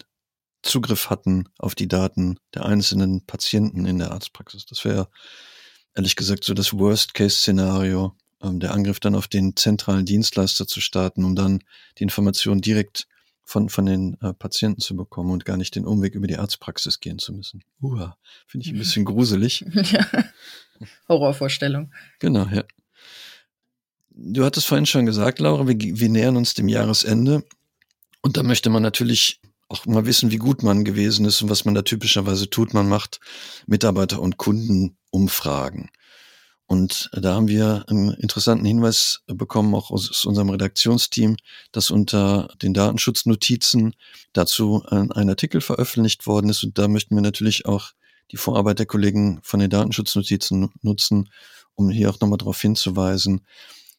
Zugriff 0.63 1.09
hatten 1.09 1.49
auf 1.59 1.75
die 1.75 1.87
Daten 1.87 2.39
der 2.53 2.65
einzelnen 2.65 3.25
Patienten 3.25 3.85
in 3.85 3.99
der 3.99 4.11
Arztpraxis. 4.11 4.65
Das 4.65 4.85
wäre 4.85 5.09
ehrlich 5.95 6.15
gesagt 6.15 6.43
so 6.43 6.53
das 6.53 6.73
Worst-Case-Szenario, 6.73 8.15
ähm, 8.41 8.59
der 8.59 8.73
Angriff 8.73 8.99
dann 8.99 9.15
auf 9.15 9.27
den 9.27 9.55
zentralen 9.55 10.05
Dienstleister 10.05 10.67
zu 10.67 10.79
starten, 10.79 11.23
um 11.23 11.35
dann 11.35 11.63
die 11.97 12.03
Information 12.03 12.61
direkt 12.61 13.07
von, 13.47 13.69
von 13.69 13.85
den 13.85 14.17
äh, 14.21 14.33
Patienten 14.33 14.81
zu 14.81 14.97
bekommen 14.97 15.31
und 15.31 15.45
gar 15.45 15.55
nicht 15.55 15.73
den 15.75 15.85
Umweg 15.85 16.15
über 16.15 16.27
die 16.27 16.35
Arztpraxis 16.37 16.99
gehen 16.99 17.17
zu 17.17 17.31
müssen. 17.31 17.63
Uha, 17.81 18.17
finde 18.45 18.65
ich 18.65 18.73
ein 18.73 18.77
bisschen 18.77 19.05
gruselig. 19.05 19.65
ja. 19.73 20.05
Horrorvorstellung. 21.07 21.93
Genau, 22.19 22.45
ja. 22.47 22.65
Du 24.09 24.43
hattest 24.43 24.67
vorhin 24.67 24.85
schon 24.85 25.05
gesagt, 25.05 25.39
Laura, 25.39 25.65
wir, 25.65 25.77
wir 25.79 26.09
nähern 26.09 26.35
uns 26.35 26.55
dem 26.55 26.67
Jahresende. 26.67 27.45
Und 28.21 28.35
da 28.35 28.43
möchte 28.43 28.69
man 28.69 28.83
natürlich 28.83 29.39
auch 29.69 29.85
mal 29.85 30.05
wissen, 30.05 30.29
wie 30.31 30.37
gut 30.37 30.61
man 30.61 30.83
gewesen 30.83 31.25
ist 31.25 31.41
und 31.41 31.49
was 31.49 31.63
man 31.63 31.73
da 31.73 31.83
typischerweise 31.83 32.49
tut. 32.49 32.73
Man 32.73 32.89
macht 32.89 33.21
Mitarbeiter- 33.65 34.21
und 34.21 34.35
Kundenumfragen. 34.35 35.89
Und 36.67 37.09
da 37.13 37.33
haben 37.33 37.47
wir 37.47 37.85
einen 37.87 38.11
interessanten 38.13 38.65
Hinweis 38.65 39.21
bekommen, 39.25 39.73
auch 39.73 39.89
aus 39.89 40.25
unserem 40.25 40.49
Redaktionsteam, 40.49 41.37
dass 41.71 41.91
unter 41.91 42.49
den 42.61 42.73
Datenschutznotizen 42.73 43.95
dazu 44.33 44.83
ein 44.85 45.29
Artikel 45.29 45.61
veröffentlicht 45.61 46.27
worden 46.27 46.49
ist. 46.49 46.63
Und 46.63 46.77
da 46.77 46.87
möchten 46.87 47.15
wir 47.15 47.21
natürlich 47.21 47.65
auch 47.65 47.91
die 48.31 48.37
Vorarbeit 48.37 48.79
der 48.79 48.85
Kollegen 48.85 49.39
von 49.43 49.61
den 49.61 49.69
Datenschutznotizen 49.69 50.69
nutzen, 50.81 51.29
um 51.75 51.89
hier 51.89 52.09
auch 52.09 52.19
nochmal 52.19 52.37
darauf 52.37 52.59
hinzuweisen, 52.59 53.45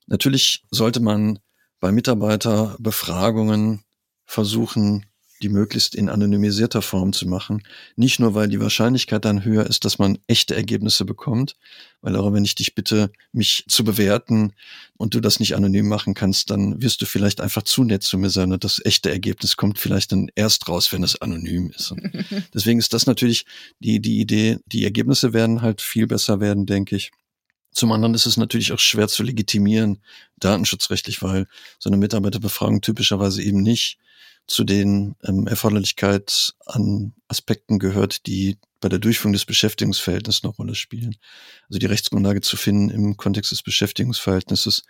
Natürlich 0.08 0.64
sollte 0.70 1.00
man 1.00 1.38
bei 1.80 1.92
Mitarbeiterbefragungen 1.92 3.84
versuchen, 4.24 5.04
die 5.42 5.48
möglichst 5.48 5.94
in 5.94 6.08
anonymisierter 6.08 6.82
Form 6.82 7.12
zu 7.12 7.26
machen. 7.26 7.62
Nicht 7.96 8.18
nur, 8.18 8.34
weil 8.34 8.48
die 8.48 8.60
Wahrscheinlichkeit 8.60 9.24
dann 9.24 9.44
höher 9.44 9.66
ist, 9.66 9.84
dass 9.84 9.98
man 9.98 10.18
echte 10.26 10.54
Ergebnisse 10.54 11.04
bekommt, 11.04 11.56
weil 12.00 12.16
auch 12.16 12.32
wenn 12.32 12.44
ich 12.44 12.54
dich 12.54 12.74
bitte, 12.74 13.10
mich 13.32 13.64
zu 13.68 13.84
bewerten 13.84 14.52
und 14.96 15.14
du 15.14 15.20
das 15.20 15.40
nicht 15.40 15.54
anonym 15.54 15.88
machen 15.88 16.14
kannst, 16.14 16.50
dann 16.50 16.82
wirst 16.82 17.02
du 17.02 17.06
vielleicht 17.06 17.40
einfach 17.40 17.62
zu 17.62 17.84
nett 17.84 18.02
zu 18.02 18.18
mir 18.18 18.30
sein 18.30 18.52
und 18.52 18.64
das 18.64 18.84
echte 18.84 19.10
Ergebnis 19.10 19.56
kommt 19.56 19.78
vielleicht 19.78 20.12
dann 20.12 20.30
erst 20.34 20.68
raus, 20.68 20.92
wenn 20.92 21.02
es 21.02 21.20
anonym 21.20 21.70
ist. 21.76 21.92
Und 21.92 22.02
deswegen 22.54 22.78
ist 22.78 22.92
das 22.92 23.06
natürlich 23.06 23.46
die, 23.80 24.00
die 24.00 24.20
Idee, 24.20 24.58
die 24.66 24.84
Ergebnisse 24.84 25.32
werden 25.32 25.62
halt 25.62 25.80
viel 25.80 26.06
besser 26.06 26.40
werden, 26.40 26.66
denke 26.66 26.96
ich. 26.96 27.10
Zum 27.70 27.92
anderen 27.92 28.14
ist 28.14 28.26
es 28.26 28.36
natürlich 28.36 28.72
auch 28.72 28.78
schwer 28.78 29.08
zu 29.08 29.22
legitimieren, 29.22 30.02
datenschutzrechtlich, 30.40 31.22
weil 31.22 31.46
so 31.78 31.90
eine 31.90 31.96
Mitarbeiterbefragung 31.96 32.80
typischerweise 32.80 33.42
eben 33.42 33.62
nicht 33.62 33.98
zu 34.48 34.64
den 34.64 35.14
ähm, 35.24 35.46
Erforderlichkeit 35.46 36.54
an 36.66 37.14
Aspekten 37.28 37.78
gehört, 37.78 38.26
die 38.26 38.58
bei 38.80 38.88
der 38.88 38.98
Durchführung 38.98 39.34
des 39.34 39.44
Beschäftigungsverhältnisses 39.44 40.42
eine 40.42 40.52
Rolle 40.52 40.74
spielen. 40.74 41.16
Also 41.68 41.78
die 41.78 41.86
Rechtsgrundlage 41.86 42.40
zu 42.40 42.56
finden 42.56 42.90
im 42.90 43.16
Kontext 43.16 43.52
des 43.52 43.62
Beschäftigungsverhältnisses 43.62 44.82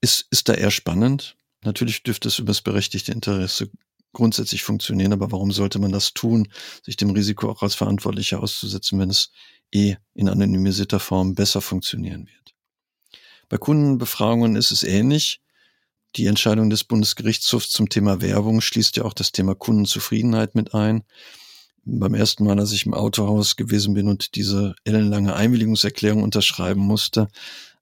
ist, 0.00 0.26
ist 0.30 0.48
da 0.48 0.54
eher 0.54 0.70
spannend. 0.70 1.36
Natürlich 1.62 2.02
dürfte 2.02 2.28
es 2.28 2.38
über 2.38 2.48
das 2.48 2.60
berechtigte 2.60 3.12
Interesse 3.12 3.70
grundsätzlich 4.12 4.62
funktionieren, 4.62 5.12
aber 5.12 5.30
warum 5.32 5.52
sollte 5.52 5.78
man 5.78 5.92
das 5.92 6.12
tun, 6.12 6.48
sich 6.82 6.96
dem 6.96 7.10
Risiko 7.10 7.48
auch 7.50 7.62
als 7.62 7.74
Verantwortlicher 7.74 8.42
auszusetzen, 8.42 8.98
wenn 8.98 9.10
es 9.10 9.30
eh 9.72 9.96
in 10.14 10.28
anonymisierter 10.28 11.00
Form 11.00 11.34
besser 11.34 11.60
funktionieren 11.60 12.26
wird. 12.26 12.54
Bei 13.48 13.56
Kundenbefragungen 13.56 14.56
ist 14.56 14.70
es 14.70 14.82
ähnlich. 14.82 15.40
Die 16.16 16.26
Entscheidung 16.26 16.68
des 16.68 16.84
Bundesgerichtshofs 16.84 17.70
zum 17.70 17.88
Thema 17.88 18.20
Werbung 18.20 18.60
schließt 18.60 18.96
ja 18.98 19.04
auch 19.04 19.14
das 19.14 19.32
Thema 19.32 19.54
Kundenzufriedenheit 19.54 20.54
mit 20.54 20.74
ein. 20.74 21.04
Beim 21.84 22.12
ersten 22.12 22.44
Mal, 22.44 22.60
als 22.60 22.72
ich 22.72 22.84
im 22.84 22.92
Autohaus 22.92 23.56
gewesen 23.56 23.94
bin 23.94 24.08
und 24.08 24.34
diese 24.34 24.74
ellenlange 24.84 25.34
Einwilligungserklärung 25.34 26.22
unterschreiben 26.22 26.82
musste, 26.82 27.28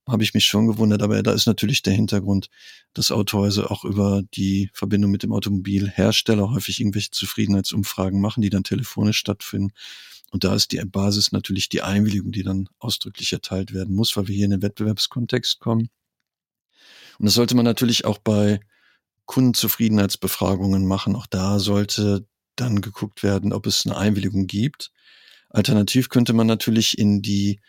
habe 0.07 0.23
ich 0.23 0.33
mich 0.33 0.45
schon 0.45 0.69
gewundert, 0.69 1.03
aber 1.03 1.23
da 1.23 1.33
ist 1.33 1.47
natürlich 1.47 1.83
der 1.83 1.93
Hintergrund, 1.93 2.51
dass 2.95 3.11
Autohäuser 3.11 3.71
auch 3.71 3.85
über 3.85 4.23
die 4.35 4.71
Verbindung 4.75 5.11
mit 5.11 5.25
dem 5.25 5.33
Automobilhersteller 5.33 6.53
häufig 6.53 6.81
irgendwelche 6.81 7.11
Zufriedenheitsumfragen 7.11 8.21
machen, 8.21 8.43
die 8.43 8.51
dann 8.51 8.65
telefonisch 8.65 9.19
stattfinden. 9.19 9.73
Und 10.31 10.45
da 10.45 10.55
ist 10.55 10.71
die 10.71 10.79
Basis 10.85 11.33
natürlich 11.33 11.69
die 11.69 11.83
Einwilligung, 11.83 12.31
die 12.31 12.45
dann 12.45 12.69
ausdrücklich 12.79 13.33
erteilt 13.33 13.75
werden 13.75 13.95
muss, 13.95 14.17
weil 14.17 14.29
wir 14.29 14.37
hier 14.37 14.45
in 14.45 14.53
den 14.53 14.63
Wettbewerbskontext 14.63 15.59
kommen. 15.59 15.91
Und 17.21 17.27
das 17.27 17.35
sollte 17.35 17.55
man 17.55 17.67
natürlich 17.67 18.07
auch 18.07 18.17
bei 18.17 18.61
Kundenzufriedenheitsbefragungen 19.27 20.87
machen. 20.87 21.15
Auch 21.15 21.27
da 21.27 21.59
sollte 21.59 22.27
dann 22.57 22.81
geguckt 22.81 23.23
werden, 23.23 23.53
ob 23.53 23.67
es 23.67 23.85
eine 23.85 23.99
Einwilligung 23.99 24.47
gibt. 24.47 24.91
Alternativ 25.50 26.09
könnte 26.09 26.33
man 26.33 26.47
natürlich 26.47 26.97
in 26.97 27.21
die 27.21 27.61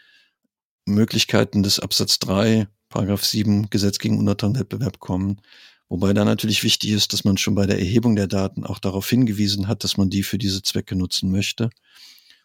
Möglichkeiten 0.86 1.64
des 1.64 1.82
Absatz 1.82 2.18
3, 2.20 2.70
Paragraph 2.88 3.26
7 3.26 3.70
Gesetz 3.70 4.00
gegen 4.00 4.20
unlauterem 4.20 4.56
Wettbewerb 4.56 5.00
kommen. 5.00 5.42
Wobei 5.90 6.14
da 6.14 6.24
natürlich 6.24 6.64
wichtig 6.64 6.92
ist, 6.92 7.12
dass 7.12 7.26
man 7.26 7.36
schon 7.36 7.54
bei 7.54 7.66
der 7.66 7.78
Erhebung 7.78 8.16
der 8.16 8.28
Daten 8.28 8.64
auch 8.64 8.80
darauf 8.80 9.10
hingewiesen 9.10 9.68
hat, 9.68 9.84
dass 9.84 9.98
man 9.98 10.10
die 10.10 10.24
für 10.24 10.38
diese 10.38 10.62
Zwecke 10.62 10.96
nutzen 10.96 11.30
möchte. 11.30 11.72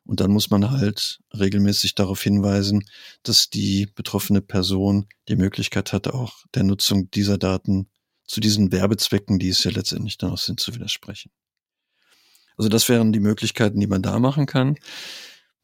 Und 0.07 0.21
dann 0.21 0.31
muss 0.31 0.51
man 0.51 0.71
halt 0.71 1.19
regelmäßig 1.37 1.95
darauf 1.95 2.23
hinweisen, 2.23 2.85
dass 3.23 3.51
die 3.51 3.89
betroffene 3.95 4.41
Person 4.41 5.07
die 5.29 5.37
Möglichkeit 5.37 5.93
hatte, 5.93 6.15
auch 6.15 6.45
der 6.55 6.63
Nutzung 6.63 7.11
dieser 7.11 7.39
Daten 7.39 7.89
zu 8.25 8.41
diesen 8.41 8.73
Werbezwecken, 8.73 9.39
die 9.39 9.49
es 9.49 9.65
ja 9.65 9.71
letztendlich 9.71 10.19
dann 10.19 10.31
auch 10.31 10.39
sind, 10.39 10.61
zu 10.61 10.75
widersprechen. 10.75 11.31
Also 12.57 12.69
das 12.69 12.89
wären 12.89 13.13
die 13.13 13.21
Möglichkeiten, 13.21 13.81
die 13.81 13.87
man 13.87 14.03
da 14.03 14.19
machen 14.19 14.47
kann. 14.47 14.77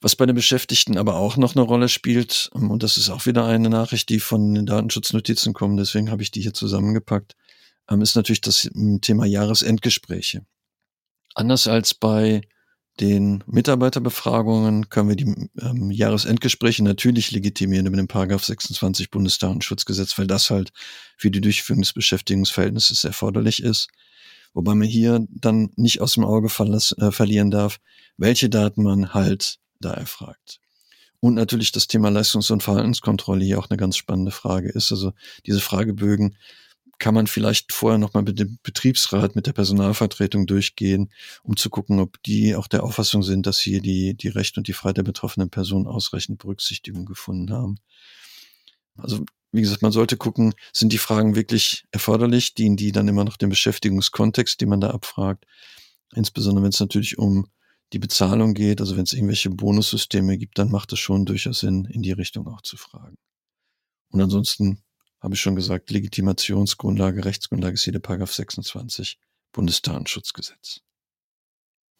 Was 0.01 0.17
bei 0.17 0.27
den 0.27 0.35
Beschäftigten 0.35 0.99
aber 0.99 1.15
auch 1.15 1.37
noch 1.37 1.55
eine 1.55 1.65
Rolle 1.65 1.89
spielt, 1.89 2.51
und 2.53 2.83
das 2.83 2.99
ist 2.99 3.09
auch 3.09 3.25
wieder 3.25 3.47
eine 3.47 3.71
Nachricht, 3.71 4.09
die 4.09 4.19
von 4.19 4.53
den 4.53 4.67
Datenschutznotizen 4.67 5.53
kommt, 5.53 5.79
deswegen 5.79 6.11
habe 6.11 6.23
ich 6.23 6.33
die 6.33 6.41
hier 6.41 6.53
zusammengepackt, 6.53 7.37
ähm, 7.89 8.03
ist 8.03 8.17
natürlich 8.17 8.41
das 8.41 8.69
Thema 9.01 9.25
Jahresendgespräche. 9.25 10.45
Anders 11.35 11.69
als 11.69 11.95
bei 11.95 12.43
den 13.01 13.43
Mitarbeiterbefragungen 13.47 14.91
können 14.91 15.09
wir 15.09 15.17
die 15.17 15.49
ähm, 15.61 15.91
Jahresendgespräche 15.91 16.85
natürlich 16.85 17.31
legitimieren 17.31 17.87
über 17.87 17.97
den 17.97 18.09
Paragraph 18.09 18.45
26 18.45 19.11
Bundesdatenschutzgesetz, 19.11 20.19
weil 20.19 20.27
das 20.27 20.51
halt 20.51 20.73
für 21.17 21.31
die 21.31 21.41
Durchführung 21.41 21.83
des 21.83 21.95
Beschäftigungsverhältnisses 21.95 23.05
erforderlich 23.05 23.63
ist. 23.63 23.89
Wobei 24.53 24.75
man 24.75 24.87
hier 24.87 25.27
dann 25.31 25.71
nicht 25.77 26.03
aus 26.03 26.15
dem 26.15 26.25
Auge 26.25 26.51
verlass, 26.51 26.95
äh, 26.99 27.11
verlieren 27.11 27.51
darf, 27.51 27.79
welche 28.19 28.51
Daten 28.51 28.83
man 28.83 29.15
halt 29.15 29.59
da 29.81 29.95
erfragt. 29.95 30.61
Und 31.21 31.35
natürlich 31.35 31.73
das 31.73 31.87
Thema 31.87 32.11
Leistungs- 32.11 32.51
und 32.51 32.63
Verhaltenskontrolle 32.63 33.45
hier 33.45 33.59
auch 33.59 33.71
eine 33.71 33.79
ganz 33.79 33.97
spannende 33.97 34.33
Frage 34.33 34.69
ist. 34.69 34.93
Also 34.93 35.13
diese 35.47 35.61
Fragebögen 35.61 36.37
kann 37.03 37.15
man 37.15 37.27
vielleicht 37.27 37.73
vorher 37.73 37.99
nochmal 37.99 38.23
mit 38.23 38.39
dem 38.39 38.61
Betriebsrat, 38.63 39.35
mit 39.35 39.49
der 39.49 39.53
Personalvertretung 39.53 40.47
durchgehen, 40.47 41.13
um 41.43 41.57
zu 41.57 41.69
gucken, 41.69 41.99
ob 41.99 42.23
die 42.23 42.55
auch 42.55 42.69
der 42.69 42.85
Auffassung 42.85 43.25
sind, 43.25 43.45
dass 43.45 43.59
hier 43.59 43.83
die, 43.83 44.15
die 44.15 44.29
Rechte 44.29 44.61
und 44.61 44.69
die 44.69 44.73
Freiheit 44.73 44.99
der 44.99 45.03
betroffenen 45.03 45.51
Person 45.51 45.89
ausreichend 45.89 46.39
Berücksichtigung 46.39 47.05
gefunden 47.05 47.53
haben. 47.53 47.81
Also, 48.97 49.25
wie 49.51 49.63
gesagt, 49.63 49.83
man 49.83 49.91
sollte 49.91 50.17
gucken, 50.17 50.55
sind 50.73 50.93
die 50.93 50.99
Fragen 50.99 51.35
wirklich 51.35 51.87
erforderlich, 51.91 52.55
dienen 52.55 52.77
die 52.77 52.93
dann 52.93 53.09
immer 53.09 53.25
noch 53.25 53.37
dem 53.37 53.51
Beschäftigungskontext, 53.51 54.61
den 54.61 54.69
man 54.69 54.81
da 54.81 54.91
abfragt. 54.91 55.45
Insbesondere 56.15 56.63
wenn 56.63 56.71
es 56.71 56.79
natürlich 56.79 57.19
um 57.19 57.49
die 57.93 57.99
Bezahlung 57.99 58.55
geht, 58.55 58.81
also 58.81 58.97
wenn 58.97 59.03
es 59.03 59.13
irgendwelche 59.13 59.51
Bonussysteme 59.51 60.39
gibt, 60.39 60.57
dann 60.57 60.71
macht 60.71 60.93
es 60.93 61.01
schon 61.01 61.25
durchaus 61.25 61.59
Sinn, 61.59 61.85
in 61.87 62.03
die 62.03 62.13
Richtung 62.13 62.47
auch 62.47 62.63
zu 62.63 62.77
fragen. 62.77 63.17
Und 64.11 64.21
ansonsten 64.21 64.85
habe 65.23 65.35
ich 65.35 65.41
schon 65.41 65.55
gesagt, 65.55 65.91
Legitimationsgrundlage, 65.91 67.25
Rechtsgrundlage 67.25 67.75
ist 67.75 67.85
hier 67.85 67.93
der 67.93 68.01
Paragraph 68.01 68.33
26 68.33 69.19
Bundesdatenschutzgesetz. 69.53 70.81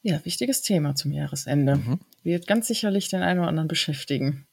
Ja, 0.03 0.25
wichtiges 0.25 0.63
Thema 0.63 0.97
zum 0.97 1.13
Jahresende. 1.13 1.77
Mhm. 1.77 2.01
Wird 2.25 2.49
ganz 2.49 2.67
sicherlich 2.67 3.09
den 3.09 3.23
einen 3.23 3.39
oder 3.39 3.49
anderen 3.49 3.69
beschäftigen. 3.69 4.49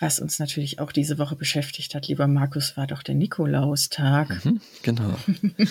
Was 0.00 0.18
uns 0.18 0.40
natürlich 0.40 0.80
auch 0.80 0.90
diese 0.90 1.18
Woche 1.18 1.36
beschäftigt 1.36 1.94
hat, 1.94 2.08
lieber 2.08 2.26
Markus, 2.26 2.76
war 2.76 2.88
doch 2.88 3.04
der 3.04 3.14
Nikolaustag. 3.14 4.44
Mhm, 4.44 4.60
genau. 4.82 5.16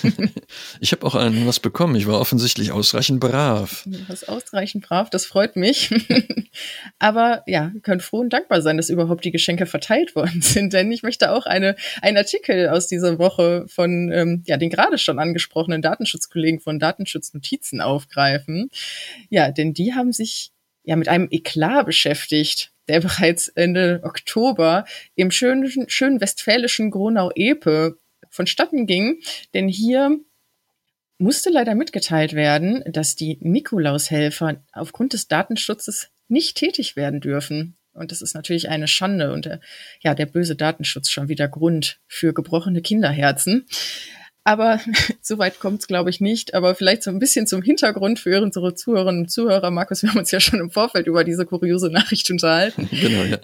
ich 0.79 0.93
habe 0.93 1.05
auch 1.05 1.15
einen 1.15 1.45
was 1.45 1.59
bekommen. 1.59 1.95
Ich 1.97 2.07
war 2.07 2.21
offensichtlich 2.21 2.71
ausreichend 2.71 3.19
brav. 3.19 3.83
Du 3.85 4.07
warst 4.07 4.29
ausreichend 4.29 4.87
brav, 4.87 5.09
das 5.09 5.25
freut 5.25 5.57
mich. 5.57 5.89
Aber 6.99 7.43
ja, 7.47 7.71
wir 7.73 7.81
können 7.81 7.99
froh 7.99 8.19
und 8.19 8.31
dankbar 8.31 8.61
sein, 8.61 8.77
dass 8.77 8.89
überhaupt 8.89 9.25
die 9.25 9.31
Geschenke 9.31 9.65
verteilt 9.65 10.15
worden 10.15 10.41
sind. 10.41 10.71
Denn 10.71 10.89
ich 10.93 11.03
möchte 11.03 11.31
auch 11.31 11.45
eine, 11.45 11.75
einen 12.01 12.15
Artikel 12.15 12.69
aus 12.69 12.87
dieser 12.87 13.19
Woche 13.19 13.65
von 13.67 14.09
ähm, 14.09 14.43
ja, 14.45 14.55
den 14.55 14.69
gerade 14.69 14.97
schon 14.99 15.19
angesprochenen 15.19 15.81
Datenschutzkollegen 15.81 16.61
von 16.61 16.79
Datenschutznotizen 16.79 17.81
aufgreifen. 17.81 18.69
Ja, 19.29 19.51
denn 19.51 19.73
die 19.73 19.93
haben 19.93 20.13
sich 20.13 20.51
ja 20.85 20.95
mit 20.95 21.09
einem 21.09 21.27
Eklat 21.29 21.85
beschäftigt 21.85 22.72
der 22.87 22.99
bereits 23.01 23.47
Ende 23.47 24.01
Oktober 24.03 24.85
im 25.15 25.31
schönen, 25.31 25.89
schönen 25.89 26.21
westfälischen 26.21 26.91
Gronau-Epe 26.91 27.97
vonstatten 28.29 28.85
ging. 28.85 29.21
Denn 29.53 29.67
hier 29.67 30.19
musste 31.17 31.49
leider 31.49 31.75
mitgeteilt 31.75 32.33
werden, 32.33 32.83
dass 32.91 33.15
die 33.15 33.37
Nikolaushelfer 33.41 34.63
aufgrund 34.73 35.13
des 35.13 35.27
Datenschutzes 35.27 36.09
nicht 36.27 36.57
tätig 36.57 36.95
werden 36.95 37.21
dürfen. 37.21 37.77
Und 37.93 38.11
das 38.11 38.21
ist 38.21 38.33
natürlich 38.33 38.69
eine 38.69 38.87
Schande 38.87 39.31
und 39.31 39.45
der, 39.45 39.59
ja, 40.01 40.15
der 40.15 40.25
böse 40.25 40.55
Datenschutz 40.55 41.09
schon 41.09 41.29
wieder 41.29 41.47
Grund 41.47 41.99
für 42.07 42.33
gebrochene 42.33 42.81
Kinderherzen. 42.81 43.67
Aber 44.43 44.79
soweit 45.21 45.59
kommt 45.59 45.81
es, 45.81 45.87
glaube 45.87 46.09
ich, 46.09 46.19
nicht. 46.19 46.53
Aber 46.53 46.75
vielleicht 46.75 47.03
so 47.03 47.11
ein 47.11 47.19
bisschen 47.19 47.47
zum 47.47 47.61
Hintergrund 47.61 48.19
für 48.19 48.41
unsere 48.41 48.75
Zuhörerinnen 48.75 49.23
und 49.23 49.29
Zuhörer. 49.29 49.71
Markus, 49.71 50.03
wir 50.03 50.09
haben 50.09 50.19
uns 50.19 50.31
ja 50.31 50.39
schon 50.39 50.59
im 50.59 50.69
Vorfeld 50.69 51.07
über 51.07 51.23
diese 51.23 51.45
kuriose 51.45 51.89
Nachricht 51.89 52.29
unterhalten. 52.29 52.89
Genau, 53.03 53.23
ja. 53.23 53.37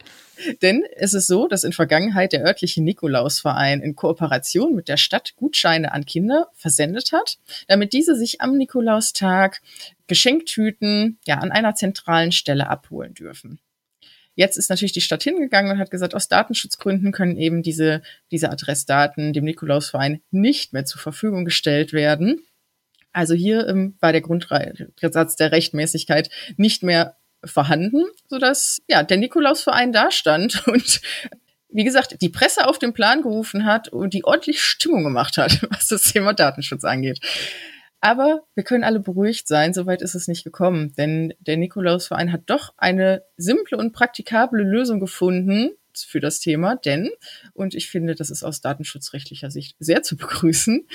Denn 0.61 0.83
es 0.95 1.13
ist 1.13 1.27
so, 1.27 1.47
dass 1.47 1.65
in 1.65 1.73
Vergangenheit 1.73 2.31
der 2.31 2.45
örtliche 2.45 2.81
Nikolausverein 2.81 3.81
in 3.81 3.95
Kooperation 3.95 4.73
mit 4.73 4.87
der 4.87 4.95
Stadt 4.95 5.33
Gutscheine 5.35 5.91
an 5.91 6.05
Kinder 6.05 6.47
versendet 6.53 7.11
hat, 7.11 7.39
damit 7.67 7.91
diese 7.91 8.15
sich 8.15 8.39
am 8.39 8.55
Nikolaustag 8.55 9.61
Geschenktüten 10.07 11.17
ja 11.25 11.39
an 11.39 11.51
einer 11.51 11.75
zentralen 11.75 12.31
Stelle 12.31 12.69
abholen 12.69 13.13
dürfen. 13.13 13.59
Jetzt 14.35 14.57
ist 14.57 14.69
natürlich 14.69 14.93
die 14.93 15.01
Stadt 15.01 15.23
hingegangen 15.23 15.71
und 15.71 15.79
hat 15.79 15.91
gesagt, 15.91 16.15
aus 16.15 16.27
Datenschutzgründen 16.27 17.11
können 17.11 17.37
eben 17.37 17.61
diese, 17.61 18.01
diese 18.31 18.49
Adressdaten 18.49 19.33
dem 19.33 19.43
Nikolausverein 19.43 20.21
nicht 20.31 20.71
mehr 20.73 20.85
zur 20.85 21.01
Verfügung 21.01 21.45
gestellt 21.45 21.93
werden. 21.93 22.41
Also 23.11 23.33
hier 23.33 23.67
ähm, 23.67 23.95
war 23.99 24.11
der 24.11 24.21
Grundsatz 24.21 25.35
der 25.35 25.51
Rechtmäßigkeit 25.51 26.29
nicht 26.57 26.83
mehr 26.83 27.17
vorhanden, 27.43 28.05
sodass 28.27 28.79
ja 28.87 29.03
der 29.03 29.17
Nikolausverein 29.17 29.91
da 29.91 30.11
stand 30.11 30.67
und 30.67 31.01
wie 31.71 31.83
gesagt, 31.83 32.21
die 32.21 32.29
Presse 32.29 32.67
auf 32.67 32.79
den 32.79 32.93
Plan 32.93 33.21
gerufen 33.21 33.65
hat 33.65 33.89
und 33.89 34.13
die 34.13 34.25
ordentlich 34.25 34.61
Stimmung 34.63 35.03
gemacht 35.03 35.37
hat, 35.37 35.61
was 35.69 35.87
das 35.87 36.03
Thema 36.03 36.33
Datenschutz 36.33 36.83
angeht. 36.83 37.19
Aber 38.01 38.43
wir 38.55 38.63
können 38.63 38.83
alle 38.83 38.99
beruhigt 38.99 39.47
sein, 39.47 39.73
soweit 39.73 40.01
ist 40.01 40.15
es 40.15 40.27
nicht 40.27 40.43
gekommen, 40.43 40.93
denn 40.97 41.33
der 41.39 41.57
Nikolausverein 41.57 42.31
hat 42.31 42.43
doch 42.45 42.73
eine 42.77 43.23
simple 43.35 43.77
und 43.77 43.91
praktikable 43.91 44.63
Lösung 44.63 44.99
gefunden 44.99 45.71
für 45.93 46.21
das 46.21 46.39
Thema, 46.39 46.77
denn, 46.77 47.09
und 47.53 47.75
ich 47.75 47.89
finde, 47.89 48.15
das 48.15 48.29
ist 48.29 48.43
aus 48.43 48.61
datenschutzrechtlicher 48.61 49.51
Sicht 49.51 49.75
sehr 49.79 50.01
zu 50.01 50.15
begrüßen, 50.15 50.87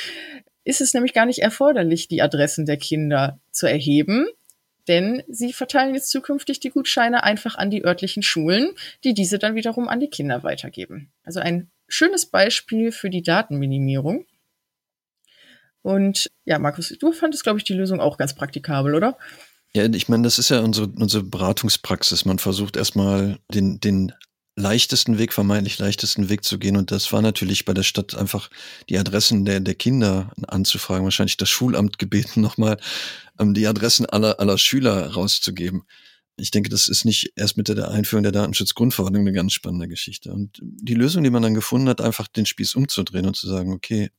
ist 0.64 0.80
es 0.80 0.94
nämlich 0.94 1.12
gar 1.12 1.26
nicht 1.26 1.40
erforderlich, 1.40 2.08
die 2.08 2.22
Adressen 2.22 2.64
der 2.64 2.78
Kinder 2.78 3.38
zu 3.50 3.66
erheben, 3.66 4.26
denn 4.88 5.22
sie 5.28 5.52
verteilen 5.52 5.94
jetzt 5.94 6.10
zukünftig 6.10 6.60
die 6.60 6.70
Gutscheine 6.70 7.22
einfach 7.22 7.56
an 7.56 7.70
die 7.70 7.84
örtlichen 7.84 8.22
Schulen, 8.22 8.70
die 9.02 9.14
diese 9.14 9.38
dann 9.38 9.54
wiederum 9.54 9.88
an 9.88 10.00
die 10.00 10.10
Kinder 10.10 10.42
weitergeben. 10.42 11.10
Also 11.22 11.40
ein 11.40 11.70
schönes 11.88 12.26
Beispiel 12.26 12.92
für 12.92 13.10
die 13.10 13.22
Datenminimierung. 13.22 14.26
Und 15.84 16.30
ja, 16.46 16.58
Markus, 16.58 16.96
du 16.98 17.12
fandest, 17.12 17.42
glaube 17.42 17.58
ich, 17.58 17.64
die 17.64 17.74
Lösung 17.74 18.00
auch 18.00 18.16
ganz 18.16 18.34
praktikabel, 18.34 18.94
oder? 18.94 19.18
Ja, 19.74 19.84
ich 19.84 20.08
meine, 20.08 20.22
das 20.22 20.38
ist 20.38 20.48
ja 20.48 20.60
unsere, 20.60 20.88
unsere 20.88 21.22
Beratungspraxis. 21.22 22.24
Man 22.24 22.38
versucht 22.38 22.78
erstmal 22.78 23.38
den, 23.52 23.80
den 23.80 24.10
leichtesten 24.56 25.18
Weg, 25.18 25.34
vermeintlich 25.34 25.78
leichtesten 25.78 26.30
Weg 26.30 26.42
zu 26.42 26.58
gehen. 26.58 26.78
Und 26.78 26.90
das 26.90 27.12
war 27.12 27.20
natürlich 27.20 27.66
bei 27.66 27.74
der 27.74 27.82
Stadt 27.82 28.14
einfach 28.14 28.48
die 28.88 28.96
Adressen 28.96 29.44
der, 29.44 29.60
der 29.60 29.74
Kinder 29.74 30.32
anzufragen, 30.48 31.04
wahrscheinlich 31.04 31.36
das 31.36 31.50
Schulamt 31.50 31.98
gebeten, 31.98 32.40
nochmal 32.40 32.78
ähm, 33.38 33.52
die 33.52 33.66
Adressen 33.66 34.06
aller, 34.06 34.40
aller 34.40 34.56
Schüler 34.56 35.12
rauszugeben. 35.12 35.82
Ich 36.36 36.50
denke, 36.50 36.68
das 36.68 36.88
ist 36.88 37.04
nicht 37.04 37.32
erst 37.36 37.56
mit 37.56 37.68
der 37.68 37.90
Einführung 37.90 38.24
der 38.24 38.32
Datenschutzgrundverordnung 38.32 39.22
eine 39.22 39.32
ganz 39.32 39.52
spannende 39.52 39.86
Geschichte. 39.86 40.32
Und 40.32 40.58
die 40.62 40.94
Lösung, 40.94 41.22
die 41.22 41.30
man 41.30 41.42
dann 41.42 41.54
gefunden 41.54 41.88
hat, 41.88 42.00
einfach 42.00 42.26
den 42.26 42.44
Spieß 42.44 42.74
umzudrehen 42.74 43.26
und 43.26 43.36
zu 43.36 43.46
sagen, 43.46 43.72
okay, 43.72 44.10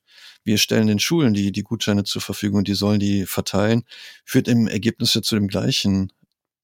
wir 0.46 0.58
stellen 0.58 0.88
den 0.88 1.00
Schulen 1.00 1.34
die, 1.34 1.52
die 1.52 1.64
Gutscheine 1.64 2.06
zur 2.06 2.22
Verfügung 2.22 2.60
und 2.60 2.68
die 2.68 2.74
sollen 2.76 3.00
die 3.00 3.26
verteilen, 3.26 3.84
führt 4.24 4.48
im 4.48 4.68
Ergebnis 4.68 5.14
ja 5.14 5.22
zu 5.22 5.36
dem 5.36 5.48
gleichen 5.48 6.14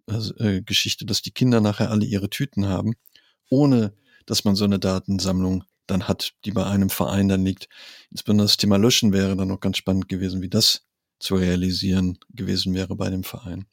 also, 0.07 0.35
äh, 0.37 0.61
Geschichte, 0.61 1.05
dass 1.05 1.21
die 1.21 1.31
Kinder 1.31 1.59
nachher 1.59 1.91
alle 1.91 2.05
ihre 2.05 2.29
Tüten 2.29 2.67
haben, 2.67 2.93
ohne 3.49 3.93
dass 4.25 4.45
man 4.45 4.55
so 4.55 4.65
eine 4.65 4.79
Datensammlung 4.79 5.63
dann 5.87 6.07
hat, 6.07 6.33
die 6.45 6.51
bei 6.51 6.65
einem 6.65 6.89
Verein 6.89 7.27
dann 7.27 7.43
liegt. 7.43 7.67
Insbesondere 8.11 8.45
das 8.45 8.57
Thema 8.57 8.77
Löschen 8.77 9.13
wäre 9.13 9.35
dann 9.35 9.49
noch 9.49 9.59
ganz 9.59 9.77
spannend 9.77 10.07
gewesen, 10.07 10.41
wie 10.41 10.49
das 10.49 10.83
zu 11.19 11.35
realisieren 11.35 12.17
gewesen 12.29 12.73
wäre 12.73 12.95
bei 12.95 13.09
dem 13.09 13.23
Verein. 13.23 13.65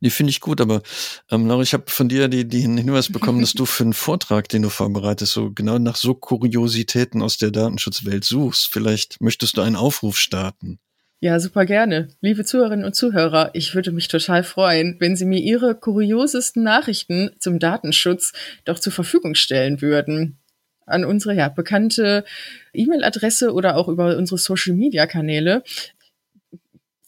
Die 0.00 0.10
finde 0.10 0.30
ich 0.30 0.40
gut, 0.40 0.60
aber 0.60 0.82
ähm, 1.30 1.46
Laura, 1.46 1.62
ich 1.62 1.74
habe 1.74 1.84
von 1.88 2.08
dir 2.08 2.28
die, 2.28 2.46
die 2.46 2.60
Hinweis 2.60 3.08
bekommen, 3.12 3.40
dass 3.40 3.52
du 3.52 3.66
für 3.66 3.84
einen 3.84 3.92
Vortrag, 3.92 4.48
den 4.48 4.62
du 4.62 4.70
vorbereitest, 4.70 5.32
so 5.32 5.52
genau 5.52 5.78
nach 5.78 5.96
so 5.96 6.14
Kuriositäten 6.14 7.22
aus 7.22 7.36
der 7.36 7.50
Datenschutzwelt 7.50 8.24
suchst. 8.24 8.68
Vielleicht 8.72 9.20
möchtest 9.20 9.56
du 9.56 9.62
einen 9.62 9.76
Aufruf 9.76 10.16
starten. 10.16 10.78
Ja, 11.22 11.38
super 11.38 11.66
gerne. 11.66 12.08
Liebe 12.22 12.46
Zuhörerinnen 12.46 12.86
und 12.86 12.94
Zuhörer, 12.94 13.50
ich 13.52 13.74
würde 13.74 13.92
mich 13.92 14.08
total 14.08 14.42
freuen, 14.42 14.96
wenn 15.00 15.16
Sie 15.16 15.26
mir 15.26 15.40
Ihre 15.40 15.74
kuriosesten 15.74 16.62
Nachrichten 16.62 17.30
zum 17.38 17.58
Datenschutz 17.58 18.32
doch 18.64 18.78
zur 18.78 18.94
Verfügung 18.94 19.34
stellen 19.34 19.82
würden. 19.82 20.38
An 20.86 21.04
unsere 21.04 21.34
ja, 21.34 21.50
bekannte 21.50 22.24
E-Mail-Adresse 22.72 23.52
oder 23.52 23.76
auch 23.76 23.88
über 23.88 24.16
unsere 24.16 24.38
Social-Media-Kanäle 24.38 25.62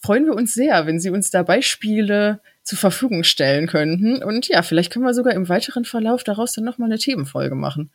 freuen 0.03 0.25
wir 0.25 0.35
uns 0.35 0.53
sehr, 0.53 0.85
wenn 0.85 0.99
Sie 0.99 1.09
uns 1.09 1.31
da 1.31 1.43
Beispiele 1.43 2.41
zur 2.63 2.77
Verfügung 2.77 3.23
stellen 3.23 3.67
könnten. 3.67 4.23
Und 4.23 4.47
ja, 4.47 4.63
vielleicht 4.63 4.91
können 4.91 5.05
wir 5.05 5.13
sogar 5.13 5.33
im 5.33 5.49
weiteren 5.49 5.85
Verlauf 5.85 6.23
daraus 6.23 6.53
dann 6.53 6.63
nochmal 6.63 6.89
eine 6.89 6.99
Themenfolge 6.99 7.55
machen. 7.55 7.91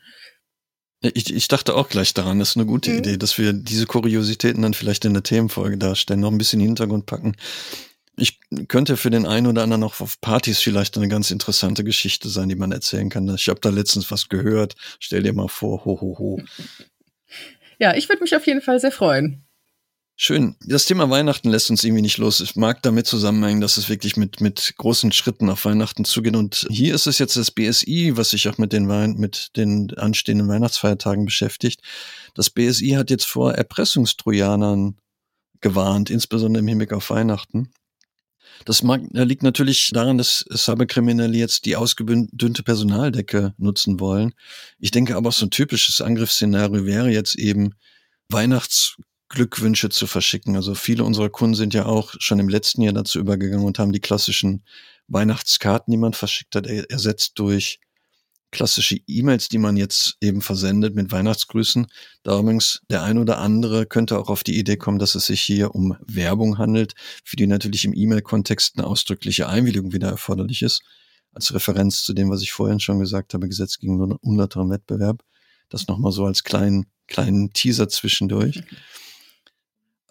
Ich, 1.00 1.32
ich 1.32 1.48
dachte 1.48 1.74
auch 1.74 1.88
gleich 1.88 2.12
daran, 2.12 2.40
das 2.40 2.50
ist 2.50 2.56
eine 2.56 2.66
gute 2.66 2.90
mhm. 2.90 2.98
Idee, 2.98 3.16
dass 3.16 3.38
wir 3.38 3.52
diese 3.52 3.86
Kuriositäten 3.86 4.62
dann 4.62 4.74
vielleicht 4.74 5.04
in 5.04 5.14
der 5.14 5.22
Themenfolge 5.22 5.78
darstellen, 5.78 6.20
noch 6.20 6.32
ein 6.32 6.38
bisschen 6.38 6.60
Hintergrund 6.60 7.06
packen. 7.06 7.36
Ich 8.16 8.40
könnte 8.66 8.96
für 8.96 9.10
den 9.10 9.26
einen 9.26 9.46
oder 9.46 9.62
anderen 9.62 9.84
auch 9.84 10.00
auf 10.00 10.20
Partys 10.20 10.58
vielleicht 10.58 10.96
eine 10.96 11.06
ganz 11.06 11.30
interessante 11.30 11.84
Geschichte 11.84 12.28
sein, 12.28 12.48
die 12.48 12.56
man 12.56 12.72
erzählen 12.72 13.10
kann. 13.10 13.32
Ich 13.32 13.48
habe 13.48 13.60
da 13.60 13.68
letztens 13.68 14.10
was 14.10 14.28
gehört. 14.28 14.74
Stell 14.98 15.22
dir 15.22 15.32
mal 15.32 15.46
vor, 15.46 15.84
ho, 15.84 16.00
ho, 16.00 16.18
ho. 16.18 16.42
Ja, 17.78 17.94
ich 17.94 18.08
würde 18.08 18.22
mich 18.22 18.34
auf 18.34 18.44
jeden 18.44 18.60
Fall 18.60 18.80
sehr 18.80 18.90
freuen. 18.90 19.47
Schön. 20.20 20.56
Das 20.66 20.84
Thema 20.84 21.08
Weihnachten 21.10 21.48
lässt 21.48 21.70
uns 21.70 21.84
irgendwie 21.84 22.02
nicht 22.02 22.18
los. 22.18 22.40
Ich 22.40 22.56
mag 22.56 22.82
damit 22.82 23.06
zusammenhängen, 23.06 23.60
dass 23.60 23.76
es 23.76 23.88
wirklich 23.88 24.16
mit, 24.16 24.40
mit 24.40 24.74
großen 24.76 25.12
Schritten 25.12 25.48
auf 25.48 25.64
Weihnachten 25.64 26.04
zugeht. 26.04 26.34
Und 26.34 26.66
hier 26.70 26.96
ist 26.96 27.06
es 27.06 27.20
jetzt 27.20 27.36
das 27.36 27.52
BSI, 27.52 28.16
was 28.16 28.30
sich 28.30 28.48
auch 28.48 28.58
mit 28.58 28.72
den, 28.72 28.88
Wein 28.88 29.14
mit 29.14 29.56
den 29.56 29.96
anstehenden 29.96 30.48
Weihnachtsfeiertagen 30.48 31.24
beschäftigt. 31.24 31.82
Das 32.34 32.50
BSI 32.50 32.96
hat 32.96 33.10
jetzt 33.10 33.26
vor 33.26 33.54
Erpressungstrojanern 33.54 34.96
gewarnt, 35.60 36.10
insbesondere 36.10 36.62
im 36.62 36.68
Hinblick 36.68 36.92
auf 36.92 37.10
Weihnachten. 37.10 37.70
Das 38.64 38.82
mag, 38.82 39.02
liegt 39.12 39.44
natürlich 39.44 39.90
daran, 39.94 40.18
dass 40.18 40.44
Cyberkriminelle 40.52 41.38
jetzt 41.38 41.64
die 41.64 41.76
ausgedünnte 41.76 42.64
Personaldecke 42.64 43.54
nutzen 43.56 44.00
wollen. 44.00 44.34
Ich 44.80 44.90
denke 44.90 45.14
aber, 45.14 45.30
so 45.30 45.46
ein 45.46 45.50
typisches 45.50 46.00
Angriffsszenario 46.00 46.86
wäre 46.86 47.08
jetzt 47.08 47.36
eben 47.36 47.76
Weihnachts 48.28 48.96
Glückwünsche 49.28 49.90
zu 49.90 50.06
verschicken. 50.06 50.56
Also 50.56 50.74
viele 50.74 51.04
unserer 51.04 51.28
Kunden 51.28 51.54
sind 51.54 51.74
ja 51.74 51.86
auch 51.86 52.14
schon 52.18 52.38
im 52.38 52.48
letzten 52.48 52.82
Jahr 52.82 52.94
dazu 52.94 53.18
übergegangen 53.18 53.66
und 53.66 53.78
haben 53.78 53.92
die 53.92 54.00
klassischen 54.00 54.64
Weihnachtskarten, 55.08 55.90
die 55.90 55.98
man 55.98 56.12
verschickt 56.12 56.54
hat, 56.54 56.66
ersetzt 56.66 57.38
durch 57.38 57.80
klassische 58.50 58.96
E-Mails, 59.06 59.48
die 59.48 59.58
man 59.58 59.76
jetzt 59.76 60.16
eben 60.20 60.40
versendet 60.40 60.94
mit 60.94 61.12
Weihnachtsgrüßen. 61.12 61.86
Da 62.22 62.38
übrigens 62.38 62.80
der 62.88 63.02
ein 63.02 63.18
oder 63.18 63.38
andere 63.38 63.86
könnte 63.86 64.18
auch 64.18 64.30
auf 64.30 64.42
die 64.42 64.58
Idee 64.58 64.76
kommen, 64.76 64.98
dass 64.98 65.14
es 65.14 65.26
sich 65.26 65.40
hier 65.40 65.74
um 65.74 65.96
Werbung 66.06 66.56
handelt, 66.58 66.94
für 67.24 67.36
die 67.36 67.46
natürlich 67.46 67.84
im 67.84 67.94
E-Mail-Kontext 67.94 68.78
eine 68.78 68.86
ausdrückliche 68.86 69.48
Einwilligung 69.48 69.92
wieder 69.92 70.08
erforderlich 70.08 70.62
ist. 70.62 70.82
Als 71.32 71.52
Referenz 71.52 72.02
zu 72.02 72.14
dem, 72.14 72.30
was 72.30 72.40
ich 72.42 72.52
vorhin 72.52 72.80
schon 72.80 72.98
gesagt 72.98 73.34
habe, 73.34 73.48
Gesetz 73.48 73.78
gegen 73.78 74.00
unlauteren 74.00 74.70
Wettbewerb. 74.70 75.22
Das 75.68 75.86
nochmal 75.86 76.12
so 76.12 76.24
als 76.24 76.42
kleinen, 76.42 76.86
kleinen 77.06 77.52
Teaser 77.52 77.88
zwischendurch. 77.90 78.62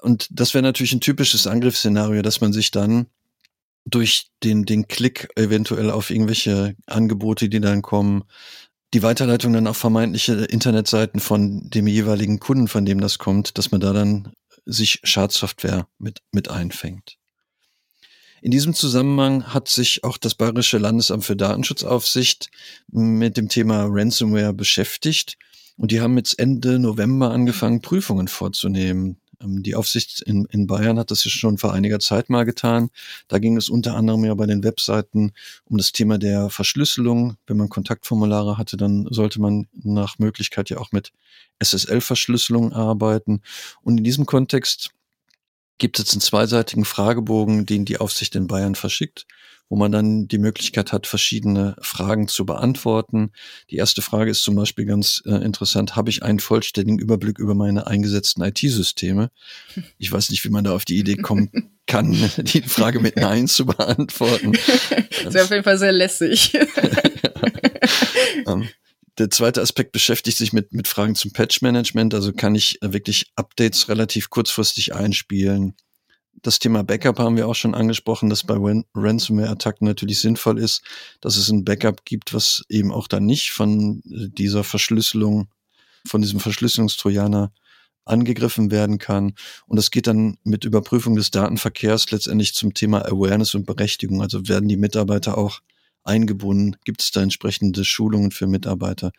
Und 0.02 0.28
das 0.32 0.54
wäre 0.54 0.62
natürlich 0.62 0.94
ein 0.94 1.02
typisches 1.02 1.48
Angriffsszenario, 1.48 2.22
dass 2.22 2.42
man 2.42 2.54
sich 2.54 2.72
dann 2.72 3.08
durch 3.86 4.30
den, 4.44 4.66
den 4.66 4.88
Klick 4.88 5.30
eventuell 5.36 5.90
auf 5.90 6.10
irgendwelche 6.10 6.76
Angebote, 6.86 7.50
die 7.50 7.62
dann 7.62 7.82
kommen, 7.82 8.24
die 8.94 9.04
Weiterleitung 9.04 9.54
dann 9.54 9.68
auf 9.68 9.78
vermeintliche 9.78 10.34
Internetseiten 10.34 11.20
von 11.20 11.70
dem 11.70 11.88
jeweiligen 11.88 12.40
Kunden, 12.40 12.68
von 12.68 12.86
dem 12.86 13.02
das 13.02 13.18
kommt, 13.18 13.58
dass 13.58 13.72
man 13.72 13.82
da 13.82 13.94
dann 13.94 14.34
sich 14.66 15.00
Schadsoftware 15.04 15.88
mit, 15.98 16.22
mit 16.32 16.50
einfängt. 16.50 17.18
In 18.42 18.52
diesem 18.52 18.74
Zusammenhang 18.74 19.54
hat 19.54 19.68
sich 19.68 20.04
auch 20.04 20.18
das 20.18 20.36
Bayerische 20.36 20.78
Landesamt 20.78 21.26
für 21.26 21.36
Datenschutzaufsicht 21.36 22.50
mit 22.90 23.36
dem 23.36 23.50
Thema 23.50 23.88
Ransomware 23.90 24.54
beschäftigt 24.54 25.38
und 25.78 25.92
die 25.92 26.02
haben 26.02 26.18
jetzt 26.18 26.38
Ende 26.38 26.80
November 26.80 27.32
angefangen, 27.32 27.82
Prüfungen 27.82 28.28
vorzunehmen. 28.28 29.18
Ähm, 29.42 29.64
die 29.64 29.76
Aufsicht 29.76 30.22
in, 30.22 30.46
in 30.46 30.68
Bayern 30.68 31.00
hat 31.00 31.12
das 31.12 31.24
ja 31.24 31.32
schon 31.32 31.58
vor 31.58 31.74
einiger 31.74 32.00
Zeit 32.00 32.30
mal 32.30 32.46
getan. 32.46 32.90
Da 33.28 33.40
ging 33.40 33.58
es 33.58 33.70
unter 33.70 33.96
anderem 33.96 34.26
ja 34.26 34.34
bei 34.34 34.46
den 34.46 34.64
Webseiten 34.64 35.32
um 35.66 35.78
das 35.78 35.92
Thema 35.92 36.18
der 36.18 36.50
Verschlüsselung. 36.50 37.38
Wenn 37.48 37.58
man 37.58 37.70
Kontaktformulare 37.70 38.58
hatte, 38.58 38.78
dann 38.78 39.08
sollte 39.10 39.42
man 39.42 39.68
nach 39.74 40.20
Möglichkeit 40.20 40.70
ja 40.70 40.78
auch 40.78 40.92
mit 40.92 41.12
SSL-Verschlüsselung 41.60 42.74
arbeiten. 42.74 43.42
Und 43.82 43.98
in 43.98 44.04
diesem 44.04 44.26
Kontext 44.26 44.92
gibt 45.78 46.00
es 46.00 46.12
einen 46.12 46.22
zweiseitigen 46.22 46.86
Fragebogen, 46.86 47.66
den 47.66 47.86
die 47.86 48.00
Aufsicht 48.00 48.36
in 48.36 48.48
Bayern 48.48 48.76
verschickt 48.76 49.28
wo 49.70 49.76
man 49.76 49.92
dann 49.92 50.28
die 50.28 50.38
Möglichkeit 50.38 50.94
hat, 50.94 51.08
verschiedene 51.08 51.76
Fragen 51.82 52.28
zu 52.28 52.46
beantworten. 52.46 53.32
Die 53.70 53.78
erste 53.78 54.02
Frage 54.02 54.32
ist 54.32 54.44
zum 54.44 54.56
Beispiel 54.56 54.86
ganz 54.86 55.22
äh, 55.26 55.44
interessant, 55.44 55.96
habe 55.96 56.10
ich 56.10 56.24
einen 56.24 56.40
vollständigen 56.40 57.00
Überblick 57.00 57.40
über 57.40 57.56
meine 57.56 57.88
eingesetzten 57.88 58.44
IT-Systeme? 58.44 59.30
Ich 59.98 60.12
weiß 60.12 60.30
nicht, 60.30 60.44
wie 60.44 60.50
man 60.50 60.64
da 60.64 60.74
auf 60.74 60.86
die 60.86 60.98
Idee 60.98 61.18
kommen 61.18 61.50
kann, 61.88 62.14
die 62.38 62.62
Frage 62.62 63.00
mit 63.00 63.18
Nein 63.18 63.48
zu 63.48 63.66
beantworten. 63.66 64.54
Das 65.24 65.36
ist 65.36 65.42
auf 65.42 65.52
jeden 65.52 65.64
Fall 65.64 65.78
sehr 65.78 65.92
lässig. 65.92 66.54
ja. 66.54 66.66
ähm, 68.48 68.70
der 69.18 69.32
zweite 69.32 69.62
Aspekt 69.62 69.94
beschäftigt 69.94 70.38
sich 70.38 70.54
mit, 70.54 70.74
mit 70.74 70.88
Fragen 70.88 71.16
zum 71.16 71.32
Patch-Management. 71.32 72.14
Also 72.14 72.34
kann 72.34 72.54
ich 72.54 72.78
wirklich 72.82 73.32
Updates 73.36 73.90
relativ 73.90 74.30
kurzfristig 74.30 74.94
einspielen? 74.94 75.76
Das 76.42 76.60
Thema 76.60 76.84
Backup 76.84 77.20
haben 77.20 77.36
wir 77.36 77.48
auch 77.48 77.56
schon 77.56 77.76
angesprochen, 77.76 78.30
dass 78.30 78.44
bei 78.44 78.56
Ransomware-Attacken 78.94 79.88
natürlich 79.88 80.20
sinnvoll 80.20 80.60
ist, 80.60 80.82
dass 81.22 81.38
es 81.38 81.50
ein 81.50 81.66
Backup 81.66 82.06
gibt, 82.06 82.34
was 82.34 82.64
eben 82.70 82.92
auch 82.92 83.08
dann 83.08 83.26
nicht 83.26 83.52
von 83.52 84.02
dieser 84.06 84.64
Verschlüsselung, 84.64 85.50
von 86.06 86.22
diesem 86.22 86.40
Verschlüsselungstrojaner 86.40 87.52
angegriffen 88.06 88.72
werden 88.72 88.98
kann. 88.98 89.34
Und 89.66 89.78
das 89.78 89.92
geht 89.92 90.08
dann 90.08 90.38
mit 90.44 90.64
Überprüfung 90.64 91.16
des 91.16 91.32
Datenverkehrs 91.32 92.10
letztendlich 92.12 92.54
zum 92.54 92.74
Thema 92.74 93.06
Awareness 93.06 93.54
und 93.56 93.66
Berechtigung. 93.66 94.22
Also 94.22 94.48
werden 94.48 94.70
die 94.70 94.78
Mitarbeiter 94.78 95.38
auch 95.38 95.62
eingebunden? 96.04 96.78
Gibt 96.86 97.02
es 97.02 97.12
da 97.12 97.22
entsprechende 97.22 97.84
Schulungen 97.84 98.32
für 98.32 98.48
Mitarbeiter? 98.48 99.12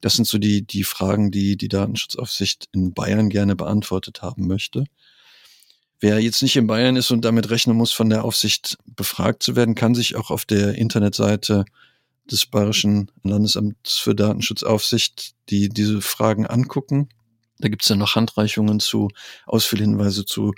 Das 0.00 0.14
sind 0.14 0.26
so 0.26 0.36
die, 0.38 0.66
die 0.66 0.84
Fragen, 0.84 1.30
die 1.30 1.56
die 1.56 1.68
Datenschutzaufsicht 1.68 2.68
in 2.72 2.92
Bayern 2.92 3.30
gerne 3.30 3.56
beantwortet 3.56 4.20
haben 4.20 4.46
möchte. 4.46 4.84
Wer 6.04 6.20
jetzt 6.20 6.42
nicht 6.42 6.54
in 6.56 6.66
Bayern 6.66 6.96
ist 6.96 7.10
und 7.10 7.24
damit 7.24 7.48
rechnen 7.48 7.78
muss, 7.78 7.90
von 7.90 8.10
der 8.10 8.26
Aufsicht 8.26 8.76
befragt 8.84 9.42
zu 9.42 9.56
werden, 9.56 9.74
kann 9.74 9.94
sich 9.94 10.16
auch 10.16 10.30
auf 10.30 10.44
der 10.44 10.74
Internetseite 10.74 11.64
des 12.30 12.44
Bayerischen 12.44 13.10
Landesamts 13.22 13.96
für 13.96 14.14
Datenschutzaufsicht 14.14 15.34
die 15.48 15.70
diese 15.70 16.02
Fragen 16.02 16.46
angucken. 16.46 17.08
Da 17.58 17.68
gibt 17.68 17.80
es 17.80 17.88
dann 17.88 18.00
noch 18.00 18.16
Handreichungen 18.16 18.80
zu, 18.80 19.08
Ausfüllhinweise 19.46 20.26
zu. 20.26 20.52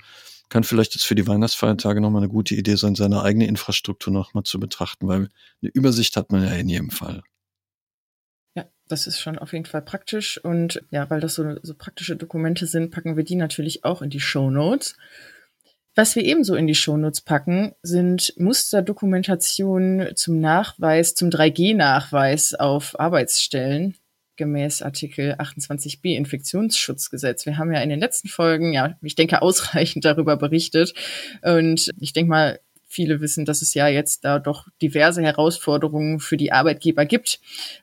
Kann 0.49 0.65
vielleicht 0.65 0.95
jetzt 0.95 1.05
für 1.05 1.15
die 1.15 1.27
Weihnachtsfeiertage 1.27 2.01
nochmal 2.01 2.23
eine 2.23 2.31
gute 2.33 2.53
Idee 2.53 2.75
sein, 2.75 2.95
seine 2.95 3.21
eigene 3.21 3.47
Infrastruktur 3.47 4.11
nochmal 4.11 4.43
zu 4.43 4.59
betrachten, 4.59 5.07
weil 5.07 5.29
eine 5.61 5.71
Übersicht 5.73 6.17
hat 6.17 6.29
man 6.29 6.43
ja 6.43 6.51
in 6.55 6.67
jedem 6.67 6.89
Fall. 6.89 7.23
Ja, 8.53 8.65
das 8.89 9.07
ist 9.07 9.21
schon 9.21 9.39
auf 9.39 9.53
jeden 9.53 9.63
Fall 9.63 9.81
praktisch. 9.81 10.43
Und 10.43 10.83
ja, 10.91 11.09
weil 11.09 11.21
das 11.21 11.35
so, 11.35 11.55
so 11.63 11.73
praktische 11.73 12.17
Dokumente 12.17 12.67
sind, 12.67 12.91
packen 12.91 13.15
wir 13.15 13.23
die 13.23 13.35
natürlich 13.35 13.85
auch 13.85 14.01
in 14.01 14.09
die 14.09 14.19
Show 14.19 14.49
Notes. 14.49 14.97
Was 15.97 16.15
wir 16.15 16.23
ebenso 16.23 16.53
in 16.53 16.67
die 16.67 16.75
Shownotes 16.75 17.21
packen, 17.21 17.73
sind 17.81 18.31
Musterdokumentationen 18.37 20.15
zum 20.15 20.39
Nachweis, 20.39 21.15
zum 21.15 21.29
3G-Nachweis 21.29 22.53
auf 22.53 22.99
Arbeitsstellen 22.99 23.95
gemäß 24.35 24.83
Artikel 24.83 25.33
28b 25.39 26.15
Infektionsschutzgesetz. 26.15 27.47
Wir 27.47 27.57
haben 27.57 27.73
ja 27.73 27.81
in 27.81 27.89
den 27.89 27.99
letzten 27.99 28.27
Folgen, 28.27 28.73
ja, 28.73 28.95
ich 29.01 29.15
denke, 29.15 29.41
ausreichend 29.41 30.05
darüber 30.05 30.37
berichtet. 30.37 30.93
Und 31.41 31.91
ich 31.99 32.13
denke 32.13 32.29
mal, 32.29 32.59
viele 32.85 33.19
wissen, 33.19 33.45
dass 33.45 33.63
es 33.63 33.73
ja 33.73 33.87
jetzt 33.87 34.23
da 34.23 34.37
doch 34.37 34.67
diverse 34.83 35.23
Herausforderungen 35.23 36.19
für 36.19 36.37
die 36.37 36.51
Arbeitgeber 36.51 37.07
gibt 37.07 37.39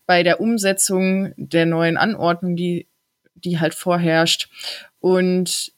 bei 0.07 0.23
der 0.23 0.41
Umsetzung 0.41 1.33
der 1.37 1.67
neuen 1.67 1.97
Anordnung, 1.97 2.55
die, 2.55 2.87
die 3.35 3.59
halt 3.59 3.75
vorherrscht. 3.75 4.51
Und 5.01 5.73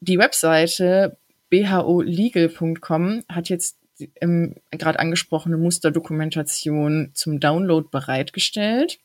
die 0.00 0.18
Webseite 0.18 1.16
bholegal.com 1.50 3.24
hat 3.28 3.48
jetzt 3.48 3.78
ähm, 4.20 4.54
gerade 4.70 4.98
angesprochene 4.98 5.56
Musterdokumentation 5.56 7.10
zum 7.14 7.40
Download 7.40 7.88
bereitgestellt. 7.90 8.98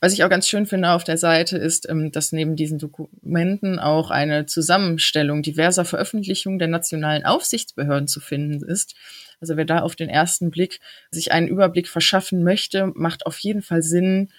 Was 0.00 0.12
ich 0.12 0.22
auch 0.22 0.28
ganz 0.28 0.46
schön 0.48 0.66
finde 0.66 0.90
auf 0.90 1.02
der 1.02 1.16
Seite 1.16 1.56
ist, 1.56 1.88
ähm, 1.88 2.12
dass 2.12 2.30
neben 2.32 2.56
diesen 2.56 2.78
Dokumenten 2.78 3.78
auch 3.78 4.10
eine 4.10 4.44
Zusammenstellung 4.44 5.42
diverser 5.42 5.84
Veröffentlichungen 5.84 6.58
der 6.58 6.68
nationalen 6.68 7.24
Aufsichtsbehörden 7.24 8.06
zu 8.06 8.20
finden 8.20 8.62
ist. 8.62 8.94
Also 9.40 9.56
wer 9.56 9.64
da 9.64 9.80
auf 9.80 9.96
den 9.96 10.10
ersten 10.10 10.50
Blick 10.50 10.80
sich 11.10 11.32
einen 11.32 11.48
Überblick 11.48 11.88
verschaffen 11.88 12.44
möchte, 12.44 12.92
macht 12.94 13.26
auf 13.26 13.38
jeden 13.38 13.62
Fall 13.62 13.82
Sinn, 13.82 14.30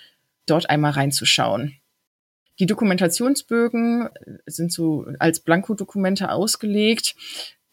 dort 0.45 0.69
einmal 0.69 0.91
reinzuschauen. 0.91 1.77
Die 2.59 2.65
Dokumentationsbögen 2.65 4.09
sind 4.45 4.71
so 4.71 5.05
als 5.19 5.41
Blankodokumente 5.41 6.31
ausgelegt, 6.31 7.15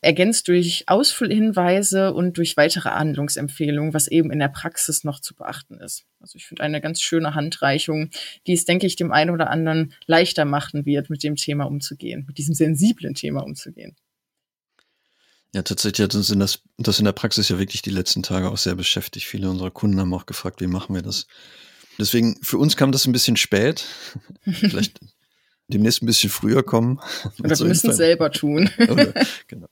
ergänzt 0.01 0.49
durch 0.49 0.85
Ausfüllhinweise 0.89 2.13
und 2.13 2.37
durch 2.37 2.57
weitere 2.57 2.91
Handlungsempfehlungen, 2.91 3.95
was 3.95 4.09
eben 4.09 4.33
in 4.33 4.41
der 4.41 4.49
Praxis 4.49 5.05
noch 5.05 5.21
zu 5.21 5.37
beachten 5.37 5.79
ist. 5.79 6.05
Also 6.21 6.37
ich 6.37 6.47
finde 6.47 6.65
eine 6.65 6.81
ganz 6.81 7.01
schöne 7.01 7.37
Handreichung, 7.37 8.11
die 8.49 8.55
es, 8.55 8.65
denke 8.65 8.87
ich, 8.87 8.97
dem 8.97 9.13
einen 9.13 9.31
oder 9.31 9.49
anderen 9.49 9.95
leichter 10.07 10.45
machen 10.45 10.85
wird, 10.85 11.09
mit 11.09 11.23
dem 11.23 11.37
Thema 11.37 11.65
umzugehen, 11.65 12.25
mit 12.27 12.37
diesem 12.39 12.55
sensiblen 12.55 13.15
Thema 13.15 13.45
umzugehen. 13.45 13.97
Ja, 15.55 15.63
tatsächlich 15.63 16.03
hat 16.05 16.15
uns 16.15 16.31
in 16.31 16.41
das, 16.41 16.63
das 16.79 16.99
in 16.99 17.05
der 17.05 17.13
Praxis 17.13 17.49
ja 17.49 17.59
wirklich 17.59 17.83
die 17.83 17.91
letzten 17.91 18.23
Tage 18.23 18.51
auch 18.51 18.59
sehr 18.59 18.75
beschäftigt. 18.75 19.27
Viele 19.27 19.51
unserer 19.51 19.71
Kunden 19.71 20.01
haben 20.01 20.15
auch 20.15 20.27
gefragt, 20.27 20.61
wie 20.61 20.67
machen 20.67 20.95
wir 20.95 21.03
das? 21.03 21.27
Deswegen, 21.99 22.37
für 22.43 22.59
uns 22.59 22.77
kam 22.77 22.93
das 22.93 23.07
ein 23.07 23.13
bisschen 23.13 23.37
spät. 23.37 23.85
Vielleicht 24.45 25.01
demnächst 25.69 26.03
ein 26.03 26.07
bisschen 26.07 26.31
früher 26.31 26.63
kommen. 26.63 27.01
Oder 27.39 27.59
wir 27.59 27.67
müssen 27.67 27.91
es 27.91 27.97
selber 27.97 28.31
tun. 28.31 28.71
Oder, 28.79 29.13
genau. 29.47 29.69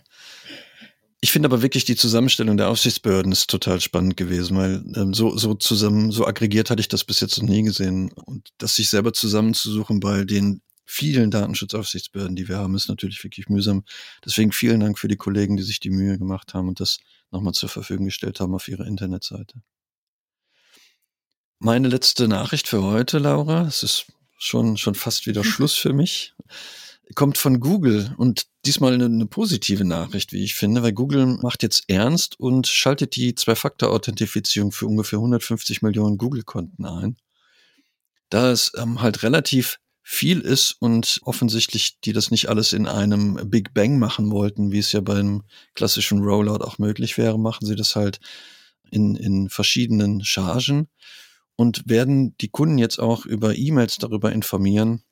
Ich 1.22 1.32
finde 1.32 1.48
aber 1.48 1.60
wirklich 1.60 1.84
die 1.84 1.96
Zusammenstellung 1.96 2.56
der 2.56 2.68
Aufsichtsbehörden 2.68 3.30
ist 3.30 3.50
total 3.50 3.80
spannend 3.80 4.16
gewesen, 4.16 4.56
weil 4.56 4.82
ähm, 4.96 5.12
so, 5.12 5.36
so 5.36 5.54
zusammen, 5.54 6.10
so 6.10 6.26
aggregiert 6.26 6.70
hatte 6.70 6.80
ich 6.80 6.88
das 6.88 7.04
bis 7.04 7.20
jetzt 7.20 7.40
noch 7.42 7.48
nie 7.48 7.62
gesehen. 7.62 8.10
Und 8.12 8.48
das 8.56 8.74
sich 8.74 8.88
selber 8.88 9.12
zusammenzusuchen 9.12 10.00
bei 10.00 10.24
den 10.24 10.62
vielen 10.86 11.30
Datenschutzaufsichtsbehörden, 11.30 12.36
die 12.36 12.48
wir 12.48 12.56
haben, 12.56 12.74
ist 12.74 12.88
natürlich 12.88 13.22
wirklich 13.22 13.48
mühsam. 13.48 13.84
Deswegen 14.24 14.50
vielen 14.50 14.80
Dank 14.80 14.98
für 14.98 15.08
die 15.08 15.16
Kollegen, 15.16 15.56
die 15.56 15.62
sich 15.62 15.78
die 15.78 15.90
Mühe 15.90 16.18
gemacht 16.18 16.54
haben 16.54 16.68
und 16.68 16.80
das 16.80 16.98
nochmal 17.30 17.52
zur 17.52 17.68
Verfügung 17.68 18.06
gestellt 18.06 18.40
haben 18.40 18.54
auf 18.54 18.66
ihrer 18.66 18.86
Internetseite. 18.86 19.62
Meine 21.62 21.88
letzte 21.88 22.26
Nachricht 22.26 22.68
für 22.68 22.82
heute, 22.82 23.18
Laura, 23.18 23.66
es 23.66 23.82
ist 23.82 24.06
schon, 24.38 24.78
schon 24.78 24.94
fast 24.94 25.26
wieder 25.26 25.44
Schluss 25.44 25.74
für 25.74 25.92
mich, 25.92 26.32
kommt 27.14 27.36
von 27.36 27.60
Google 27.60 28.14
und 28.16 28.46
diesmal 28.64 28.94
eine, 28.94 29.04
eine, 29.04 29.26
positive 29.26 29.84
Nachricht, 29.84 30.32
wie 30.32 30.42
ich 30.42 30.54
finde, 30.54 30.82
weil 30.82 30.94
Google 30.94 31.26
macht 31.26 31.62
jetzt 31.62 31.84
ernst 31.88 32.40
und 32.40 32.66
schaltet 32.66 33.14
die 33.14 33.34
Zwei-Faktor-Authentifizierung 33.34 34.72
für 34.72 34.86
ungefähr 34.86 35.18
150 35.18 35.82
Millionen 35.82 36.16
Google-Konten 36.16 36.86
ein. 36.86 37.18
Da 38.30 38.50
es 38.50 38.72
ähm, 38.78 39.02
halt 39.02 39.22
relativ 39.22 39.80
viel 40.02 40.40
ist 40.40 40.76
und 40.80 41.20
offensichtlich 41.24 42.00
die 42.00 42.14
das 42.14 42.30
nicht 42.30 42.48
alles 42.48 42.72
in 42.72 42.86
einem 42.86 43.50
Big 43.50 43.74
Bang 43.74 43.98
machen 43.98 44.30
wollten, 44.30 44.72
wie 44.72 44.78
es 44.78 44.92
ja 44.92 45.02
beim 45.02 45.42
klassischen 45.74 46.20
Rollout 46.20 46.64
auch 46.64 46.78
möglich 46.78 47.18
wäre, 47.18 47.38
machen 47.38 47.66
sie 47.66 47.76
das 47.76 47.96
halt 47.96 48.18
in, 48.90 49.14
in 49.14 49.50
verschiedenen 49.50 50.24
Chargen 50.24 50.88
und 51.60 51.82
werden 51.84 52.34
die 52.38 52.48
Kunden 52.48 52.78
jetzt 52.78 52.98
auch 52.98 53.26
über 53.26 53.54
E-Mails 53.54 53.98
darüber 53.98 54.32
informieren, 54.32 55.02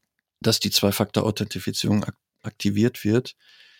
dass 0.41 0.61
die 0.61 0.71
Zwei-Faktor-Authentifizierung 0.71 2.05
ak 2.05 2.17
aktiviert 2.41 3.05
wird. 3.05 3.37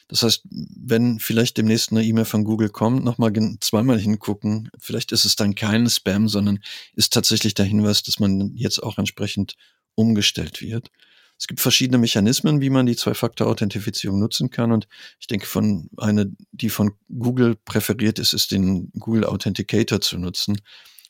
Das 0.09 0.23
heißt, 0.23 0.43
wenn 0.51 1.19
vielleicht 1.19 1.57
demnächst 1.57 1.93
eine 1.93 2.05
E-Mail 2.05 2.27
von 2.27 2.45
Google 2.45 2.69
kommt, 2.69 3.05
nochmal 3.05 3.33
zweimal 3.61 3.99
hingucken. 3.99 4.69
Vielleicht 4.79 5.13
ist 5.13 5.25
es 5.25 5.35
dann 5.35 5.55
kein 5.55 5.89
Spam, 5.89 6.29
sondern 6.29 6.59
ist 6.93 7.15
tatsächlich 7.15 7.55
der 7.55 7.65
Hinweis, 7.65 8.03
dass 8.03 8.21
man 8.21 8.55
jetzt 8.55 8.83
auch 8.83 8.99
entsprechend 8.99 9.55
umgestellt 9.95 10.61
wird. 10.61 10.91
Es 11.39 11.47
gibt 11.47 11.61
verschiedene 11.61 11.97
Mechanismen, 11.97 12.61
wie 12.61 12.69
man 12.69 12.85
die 12.85 12.97
Zwei-Faktor-Authentifizierung 12.97 14.19
nutzen 14.21 14.51
kann. 14.51 14.73
Und 14.73 14.89
ich 15.21 15.27
denke, 15.27 15.47
von 15.47 15.89
eine, 15.97 16.37
die 16.53 16.69
von 16.69 16.93
Google 17.09 17.57
präferiert 17.65 18.19
ist, 18.19 18.35
ist 18.35 18.51
den 18.51 18.91
Google 18.99 19.25
Authenticator 19.25 20.03
zu 20.03 20.19
nutzen. 20.19 20.61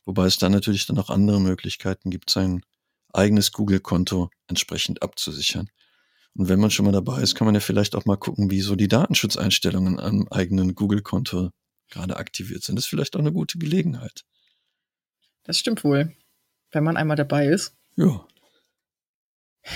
Wobei 0.09 0.25
es 0.25 0.39
da 0.39 0.49
natürlich 0.49 0.87
dann 0.87 0.99
auch 0.99 1.11
andere 1.11 1.39
Möglichkeiten 1.39 2.09
gibt, 2.09 2.31
sein 2.31 2.63
eigenes 3.13 3.53
Google-Konto 3.53 4.31
entsprechend 4.47 5.03
abzusichern. 5.03 5.69
Und 6.33 6.49
wenn 6.49 6.59
man 6.59 6.71
schon 6.71 6.87
mal 6.87 6.93
dabei 6.93 7.21
ist, 7.21 7.35
kann 7.35 7.45
man 7.45 7.55
ja 7.55 7.61
vielleicht 7.61 7.95
auch 7.95 8.07
mal 8.07 8.17
gucken, 8.17 8.51
wie 8.51 8.63
so 8.63 8.75
die 8.75 8.89
Datenschutzeinstellungen 8.89 10.01
am 10.01 10.27
eigenen 10.31 10.75
Google-Konto 10.75 11.51
gerade 11.91 12.17
aktiviert 12.17 12.63
sind. 12.63 12.77
Das 12.77 12.87
ist 12.87 12.89
vielleicht 12.89 13.17
auch 13.17 13.21
eine 13.21 13.35
gute 13.35 13.59
Gelegenheit. 13.59 14.25
Das 15.43 15.59
stimmt 15.59 15.85
wohl. 15.85 16.17
Wenn 16.71 16.85
man 16.85 16.97
einmal 16.97 17.19
dabei 17.19 17.49
ist. 17.49 17.77
Ja. 17.97 18.27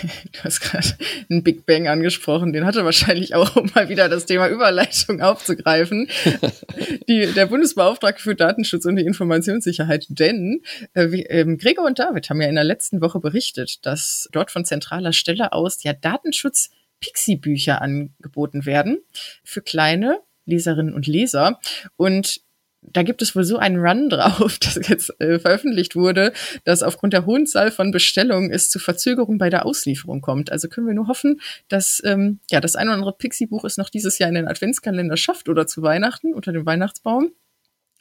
Du 0.33 0.45
hast 0.45 0.61
gerade 0.61 0.89
einen 1.31 1.43
Big 1.43 1.67
Bang 1.67 1.89
angesprochen, 1.89 2.53
den 2.53 2.65
hatte 2.65 2.85
wahrscheinlich 2.85 3.35
auch, 3.35 3.57
um 3.57 3.71
mal 3.75 3.89
wieder 3.89 4.09
das 4.09 4.27
Thema 4.27 4.49
Überleitung 4.49 5.21
aufzugreifen. 5.21 6.09
Die, 7.09 7.33
der 7.33 7.47
Bundesbeauftragte 7.47 8.23
für 8.23 8.35
Datenschutz 8.35 8.85
und 8.87 8.97
die 8.97 9.05
Informationssicherheit, 9.05 10.07
denn 10.09 10.63
äh, 10.95 11.05
äh, 11.05 11.57
Gregor 11.57 11.87
und 11.87 11.99
David 11.99 12.31
haben 12.31 12.41
ja 12.41 12.49
in 12.49 12.55
der 12.55 12.65
letzten 12.65 13.01
Woche 13.01 13.21
berichtet, 13.21 13.85
dass 13.85 14.29
dort 14.33 14.51
von 14.51 14.65
zentraler 14.65 15.13
Stelle 15.13 15.53
aus 15.53 15.83
ja 15.83 15.93
Datenschutz-Pixie-Bücher 15.93 17.83
angeboten 17.83 18.67
werden 18.67 18.99
für 19.45 19.63
kleine 19.63 20.21
Leserinnen 20.47 20.95
und 20.95 21.07
Leser. 21.07 21.61
Und 21.97 22.41
da 22.83 23.03
gibt 23.03 23.23
es 23.23 23.35
wohl 23.35 23.45
so 23.45 23.59
einen 23.59 23.79
Run 23.79 24.09
drauf, 24.11 24.59
das 24.59 24.79
jetzt 24.89 25.19
äh, 25.21 25.39
veröffentlicht 25.39 25.97
wurde, 25.97 26.33
dass 26.65 26.83
aufgrund 26.83 27.13
der 27.13 27.27
hohen 27.27 27.47
Zahl 27.47 27.71
von 27.71 27.91
Bestellungen 27.91 28.51
es 28.51 28.71
zu 28.71 28.79
Verzögerungen 28.79 29.39
bei 29.39 29.51
der 29.51 29.65
Auslieferung 29.65 30.21
kommt. 30.21 30.51
Also 30.53 30.69
können 30.69 30.87
wir 30.87 30.95
nur 30.95 31.09
hoffen, 31.09 31.41
dass 31.69 32.03
ähm, 32.05 32.41
ja 32.51 32.61
das 32.61 32.77
ein 32.77 32.89
oder 32.89 32.97
andere 32.97 33.17
Pixie-Buch 33.17 33.65
es 33.65 33.77
noch 33.77 33.89
dieses 33.89 34.19
Jahr 34.19 34.29
in 34.29 34.35
den 34.35 34.49
Adventskalender 34.49 35.17
schafft 35.17 35.49
oder 35.49 35.67
zu 35.67 35.83
Weihnachten 35.83 36.35
unter 36.35 36.53
dem 36.53 36.67
Weihnachtsbaum. 36.67 37.33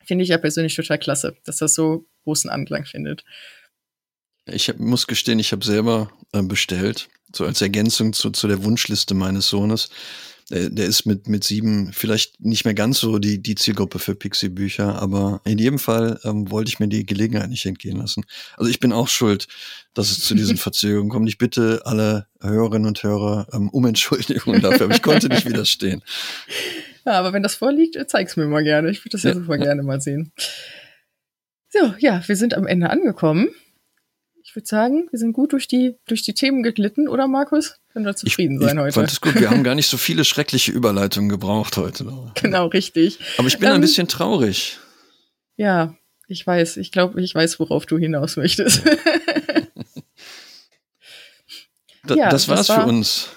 Finde 0.04 0.24
ich 0.24 0.30
ja 0.30 0.38
persönlich 0.38 0.76
total 0.76 0.98
klasse, 0.98 1.36
dass 1.46 1.58
das 1.58 1.76
so 1.76 2.06
großen 2.24 2.50
Anklang 2.50 2.86
findet. 2.86 3.24
Ich 4.46 4.70
hab, 4.70 4.80
muss 4.80 5.06
gestehen, 5.06 5.38
ich 5.38 5.52
habe 5.52 5.64
selber 5.64 6.12
äh, 6.34 6.42
bestellt, 6.42 7.10
so 7.34 7.46
als 7.46 7.62
Ergänzung 7.62 8.14
zu, 8.14 8.32
zu 8.32 8.48
der 8.48 8.64
Wunschliste 8.64 9.14
meines 9.14 9.48
Sohnes 9.48 9.90
der, 10.52 10.70
der 10.70 10.86
ist 10.86 11.06
mit, 11.06 11.28
mit 11.28 11.44
sieben 11.44 11.92
vielleicht 11.94 12.42
nicht 12.42 12.66
mehr 12.66 12.74
ganz 12.74 13.00
so 13.00 13.18
die, 13.20 13.42
die 13.42 13.56
Zielgruppe 13.56 14.00
für 14.00 14.16
Pixie-Bücher, 14.16 15.02
aber 15.02 15.42
in 15.46 15.58
jedem 15.58 15.80
Fall 15.80 16.20
ähm, 16.24 16.52
wollte 16.52 16.70
ich 16.70 16.80
mir 16.80 16.88
die 16.88 17.06
Gelegenheit 17.06 17.50
nicht 17.50 17.66
entgehen 17.66 17.98
lassen. 17.98 18.26
Also 18.58 18.70
ich 18.70 18.80
bin 18.80 18.94
auch 18.94 19.08
schuld, 19.08 19.48
dass 19.94 20.12
es 20.12 20.24
zu 20.24 20.36
diesen 20.36 20.58
Verzögerungen 20.58 21.10
kommt. 21.10 21.30
Ich 21.30 21.38
bitte 21.38 21.82
alle 21.86 22.28
Hörerinnen 22.42 22.88
und 22.88 23.02
Hörer 23.02 23.48
ähm, 23.54 23.70
um 23.70 23.86
Entschuldigung 23.86 24.62
dafür, 24.62 24.86
aber 24.86 24.96
ich 24.96 25.02
konnte 25.02 25.28
nicht 25.28 25.46
widerstehen. 25.46 26.04
Ja, 27.04 27.14
aber 27.14 27.34
wenn 27.34 27.42
das 27.42 27.56
vorliegt, 27.56 27.98
zeig's 28.10 28.38
mir 28.38 28.46
mal 28.46 28.64
gerne. 28.64 28.92
Ich 28.92 29.00
würde 29.00 29.14
das 29.14 29.24
ja, 29.24 29.32
ja 29.32 29.36
super 29.36 29.56
ja. 29.56 29.64
gerne 29.64 29.82
mal 29.82 30.00
sehen. 30.00 30.32
So, 31.70 31.96
ja, 31.98 32.22
wir 32.28 32.36
sind 32.36 32.54
am 32.54 32.68
Ende 32.68 32.92
angekommen 32.92 33.50
ich 34.52 34.56
würde 34.58 34.68
sagen, 34.68 35.08
wir 35.12 35.18
sind 35.18 35.32
gut 35.32 35.54
durch 35.54 35.70
die, 35.70 35.96
durch 36.08 36.24
die 36.24 36.34
Themen 36.34 36.62
geglitten, 36.62 37.08
oder 37.08 37.30
Markus? 37.30 37.78
Können 37.94 38.06
wir 38.06 38.18
zufrieden 38.18 38.58
ich, 38.60 38.68
sein 38.68 38.76
ich 38.76 38.82
heute? 38.82 38.90
Ich 38.90 38.96
fand 38.96 39.10
es 39.10 39.22
gut. 39.22 39.40
Wir 39.40 39.50
haben 39.50 39.64
gar 39.70 39.76
nicht 39.76 39.88
so 39.88 39.96
viele 39.96 40.26
schreckliche 40.26 40.74
Überleitungen 40.74 41.30
gebraucht 41.30 41.78
heute. 41.78 42.06
Genau, 42.34 42.66
richtig. 42.68 43.20
Aber 43.38 43.48
ich 43.48 43.60
bin 43.60 43.70
ähm, 43.70 43.76
ein 43.76 43.82
bisschen 43.82 44.10
traurig. 44.10 44.78
Ja, 45.56 45.96
ich 46.28 46.46
weiß. 46.46 46.76
Ich 46.78 46.92
glaube, 46.92 47.22
ich 47.22 47.34
weiß, 47.34 47.62
worauf 47.62 47.86
du 47.86 47.98
hinaus 47.98 48.36
möchtest. 48.36 48.82
da, 52.04 52.16
ja, 52.16 52.30
das 52.30 52.50
war's 52.50 52.68
das 52.68 52.76
war, 52.76 52.84
für 52.84 52.90
uns. 52.90 53.30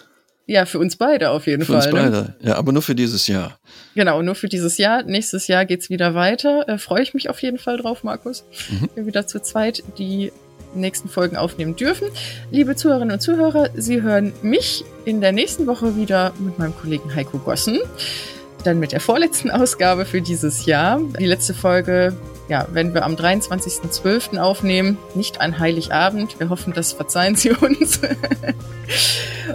Ja, 0.47 0.67
für 0.67 0.81
uns 0.81 0.97
beide 0.97 1.31
auf 1.31 1.47
jeden 1.47 1.65
für 1.65 1.75
Fall. 1.75 1.83
Für 1.83 1.91
uns 1.91 1.95
ne? 1.95 2.11
beide. 2.11 2.23
Ne? 2.23 2.35
Ja, 2.51 2.57
aber 2.57 2.73
nur 2.73 2.83
für 2.83 2.97
dieses 2.97 3.29
Jahr. 3.29 3.61
Genau, 3.95 4.21
nur 4.21 4.35
für 4.35 4.49
dieses 4.49 4.79
Jahr. 4.79 5.05
Nächstes 5.05 5.47
Jahr 5.47 5.65
geht's 5.65 5.91
wieder 5.91 6.17
weiter. 6.17 6.69
Äh, 6.69 6.79
Freue 6.79 7.05
ich 7.05 7.15
mich 7.15 7.31
auf 7.31 7.41
jeden 7.41 7.59
Fall 7.59 7.77
drauf, 7.77 8.03
Markus. 8.03 8.45
Mhm. 8.69 8.91
Wir 8.97 9.07
wieder 9.07 9.29
zu 9.29 9.41
zweit 9.41 9.85
die 9.97 10.33
nächsten 10.81 11.09
Folgen 11.09 11.37
aufnehmen 11.37 11.77
dürfen. 11.77 12.09
Liebe 12.51 12.77
Zuhörerinnen 12.77 13.15
und 13.15 13.21
Zuhörer, 13.21 13.71
Sie 13.75 14.03
hören 14.03 14.33
mich 14.43 14.85
in 15.05 15.21
der 15.21 15.33
nächsten 15.33 15.67
Woche 15.67 15.97
wieder 15.97 16.33
mit 16.39 16.59
meinem 16.59 16.77
Kollegen 16.77 17.15
Heiko 17.15 17.39
Gossen. 17.39 17.79
Dann 18.65 18.79
mit 18.79 18.93
der 18.93 19.01
vorletzten 19.01 19.51
Ausgabe 19.51 20.05
für 20.05 20.21
dieses 20.21 20.67
Jahr. 20.67 21.01
Die 21.19 21.27
letzte 21.27 21.55
Folge 21.55 22.15
ja, 22.49 22.67
werden 22.73 22.93
wir 22.93 23.05
am 23.05 23.15
23.12. 23.15 24.39
aufnehmen, 24.39 24.99
nicht 25.15 25.41
an 25.41 25.59
Heiligabend. 25.59 26.39
Wir 26.39 26.51
hoffen, 26.51 26.73
das 26.75 26.93
verzeihen 26.93 27.37
Sie 27.37 27.51
uns. 27.61 28.01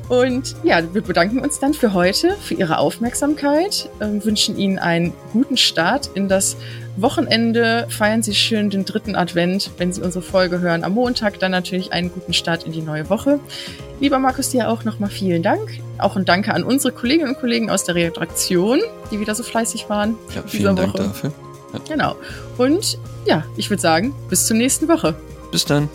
Und 0.07 0.55
ja, 0.63 0.81
wir 0.93 1.01
bedanken 1.01 1.39
uns 1.39 1.59
dann 1.59 1.73
für 1.73 1.93
heute, 1.93 2.35
für 2.41 2.55
Ihre 2.55 2.77
Aufmerksamkeit, 2.79 3.89
äh, 3.99 4.23
wünschen 4.23 4.57
Ihnen 4.57 4.79
einen 4.79 5.13
guten 5.33 5.57
Start 5.57 6.09
in 6.13 6.27
das 6.27 6.57
Wochenende. 7.01 7.87
Feiern 7.89 8.21
Sie 8.23 8.35
schön 8.35 8.69
den 8.69 8.85
dritten 8.85 9.15
Advent, 9.15 9.71
wenn 9.77 9.91
Sie 9.91 10.01
unsere 10.01 10.23
Folge 10.23 10.59
hören. 10.59 10.83
Am 10.83 10.93
Montag 10.93 11.39
dann 11.39 11.51
natürlich 11.51 11.93
einen 11.93 12.11
guten 12.11 12.33
Start 12.33 12.63
in 12.63 12.71
die 12.71 12.81
neue 12.81 13.09
Woche. 13.09 13.39
Lieber 13.99 14.19
Markus, 14.19 14.49
dir 14.49 14.69
auch 14.69 14.83
nochmal 14.83 15.09
vielen 15.09 15.43
Dank. 15.43 15.79
Auch 15.97 16.15
ein 16.15 16.25
Danke 16.25 16.53
an 16.53 16.63
unsere 16.63 16.93
Kolleginnen 16.93 17.29
und 17.29 17.39
Kollegen 17.39 17.69
aus 17.69 17.83
der 17.83 17.95
Redaktion, 17.95 18.79
die 19.11 19.19
wieder 19.19 19.35
so 19.35 19.43
fleißig 19.43 19.89
waren. 19.89 20.15
Ja, 20.33 20.43
vielen 20.45 20.75
Dank 20.75 20.93
Woche. 20.93 21.03
dafür. 21.03 21.33
Ja. 21.73 21.79
Genau. 21.87 22.15
Und 22.57 22.97
ja, 23.25 23.43
ich 23.57 23.69
würde 23.69 23.81
sagen, 23.81 24.15
bis 24.29 24.47
zur 24.47 24.57
nächsten 24.57 24.87
Woche. 24.87 25.15
Bis 25.51 25.65
dann. 25.65 25.89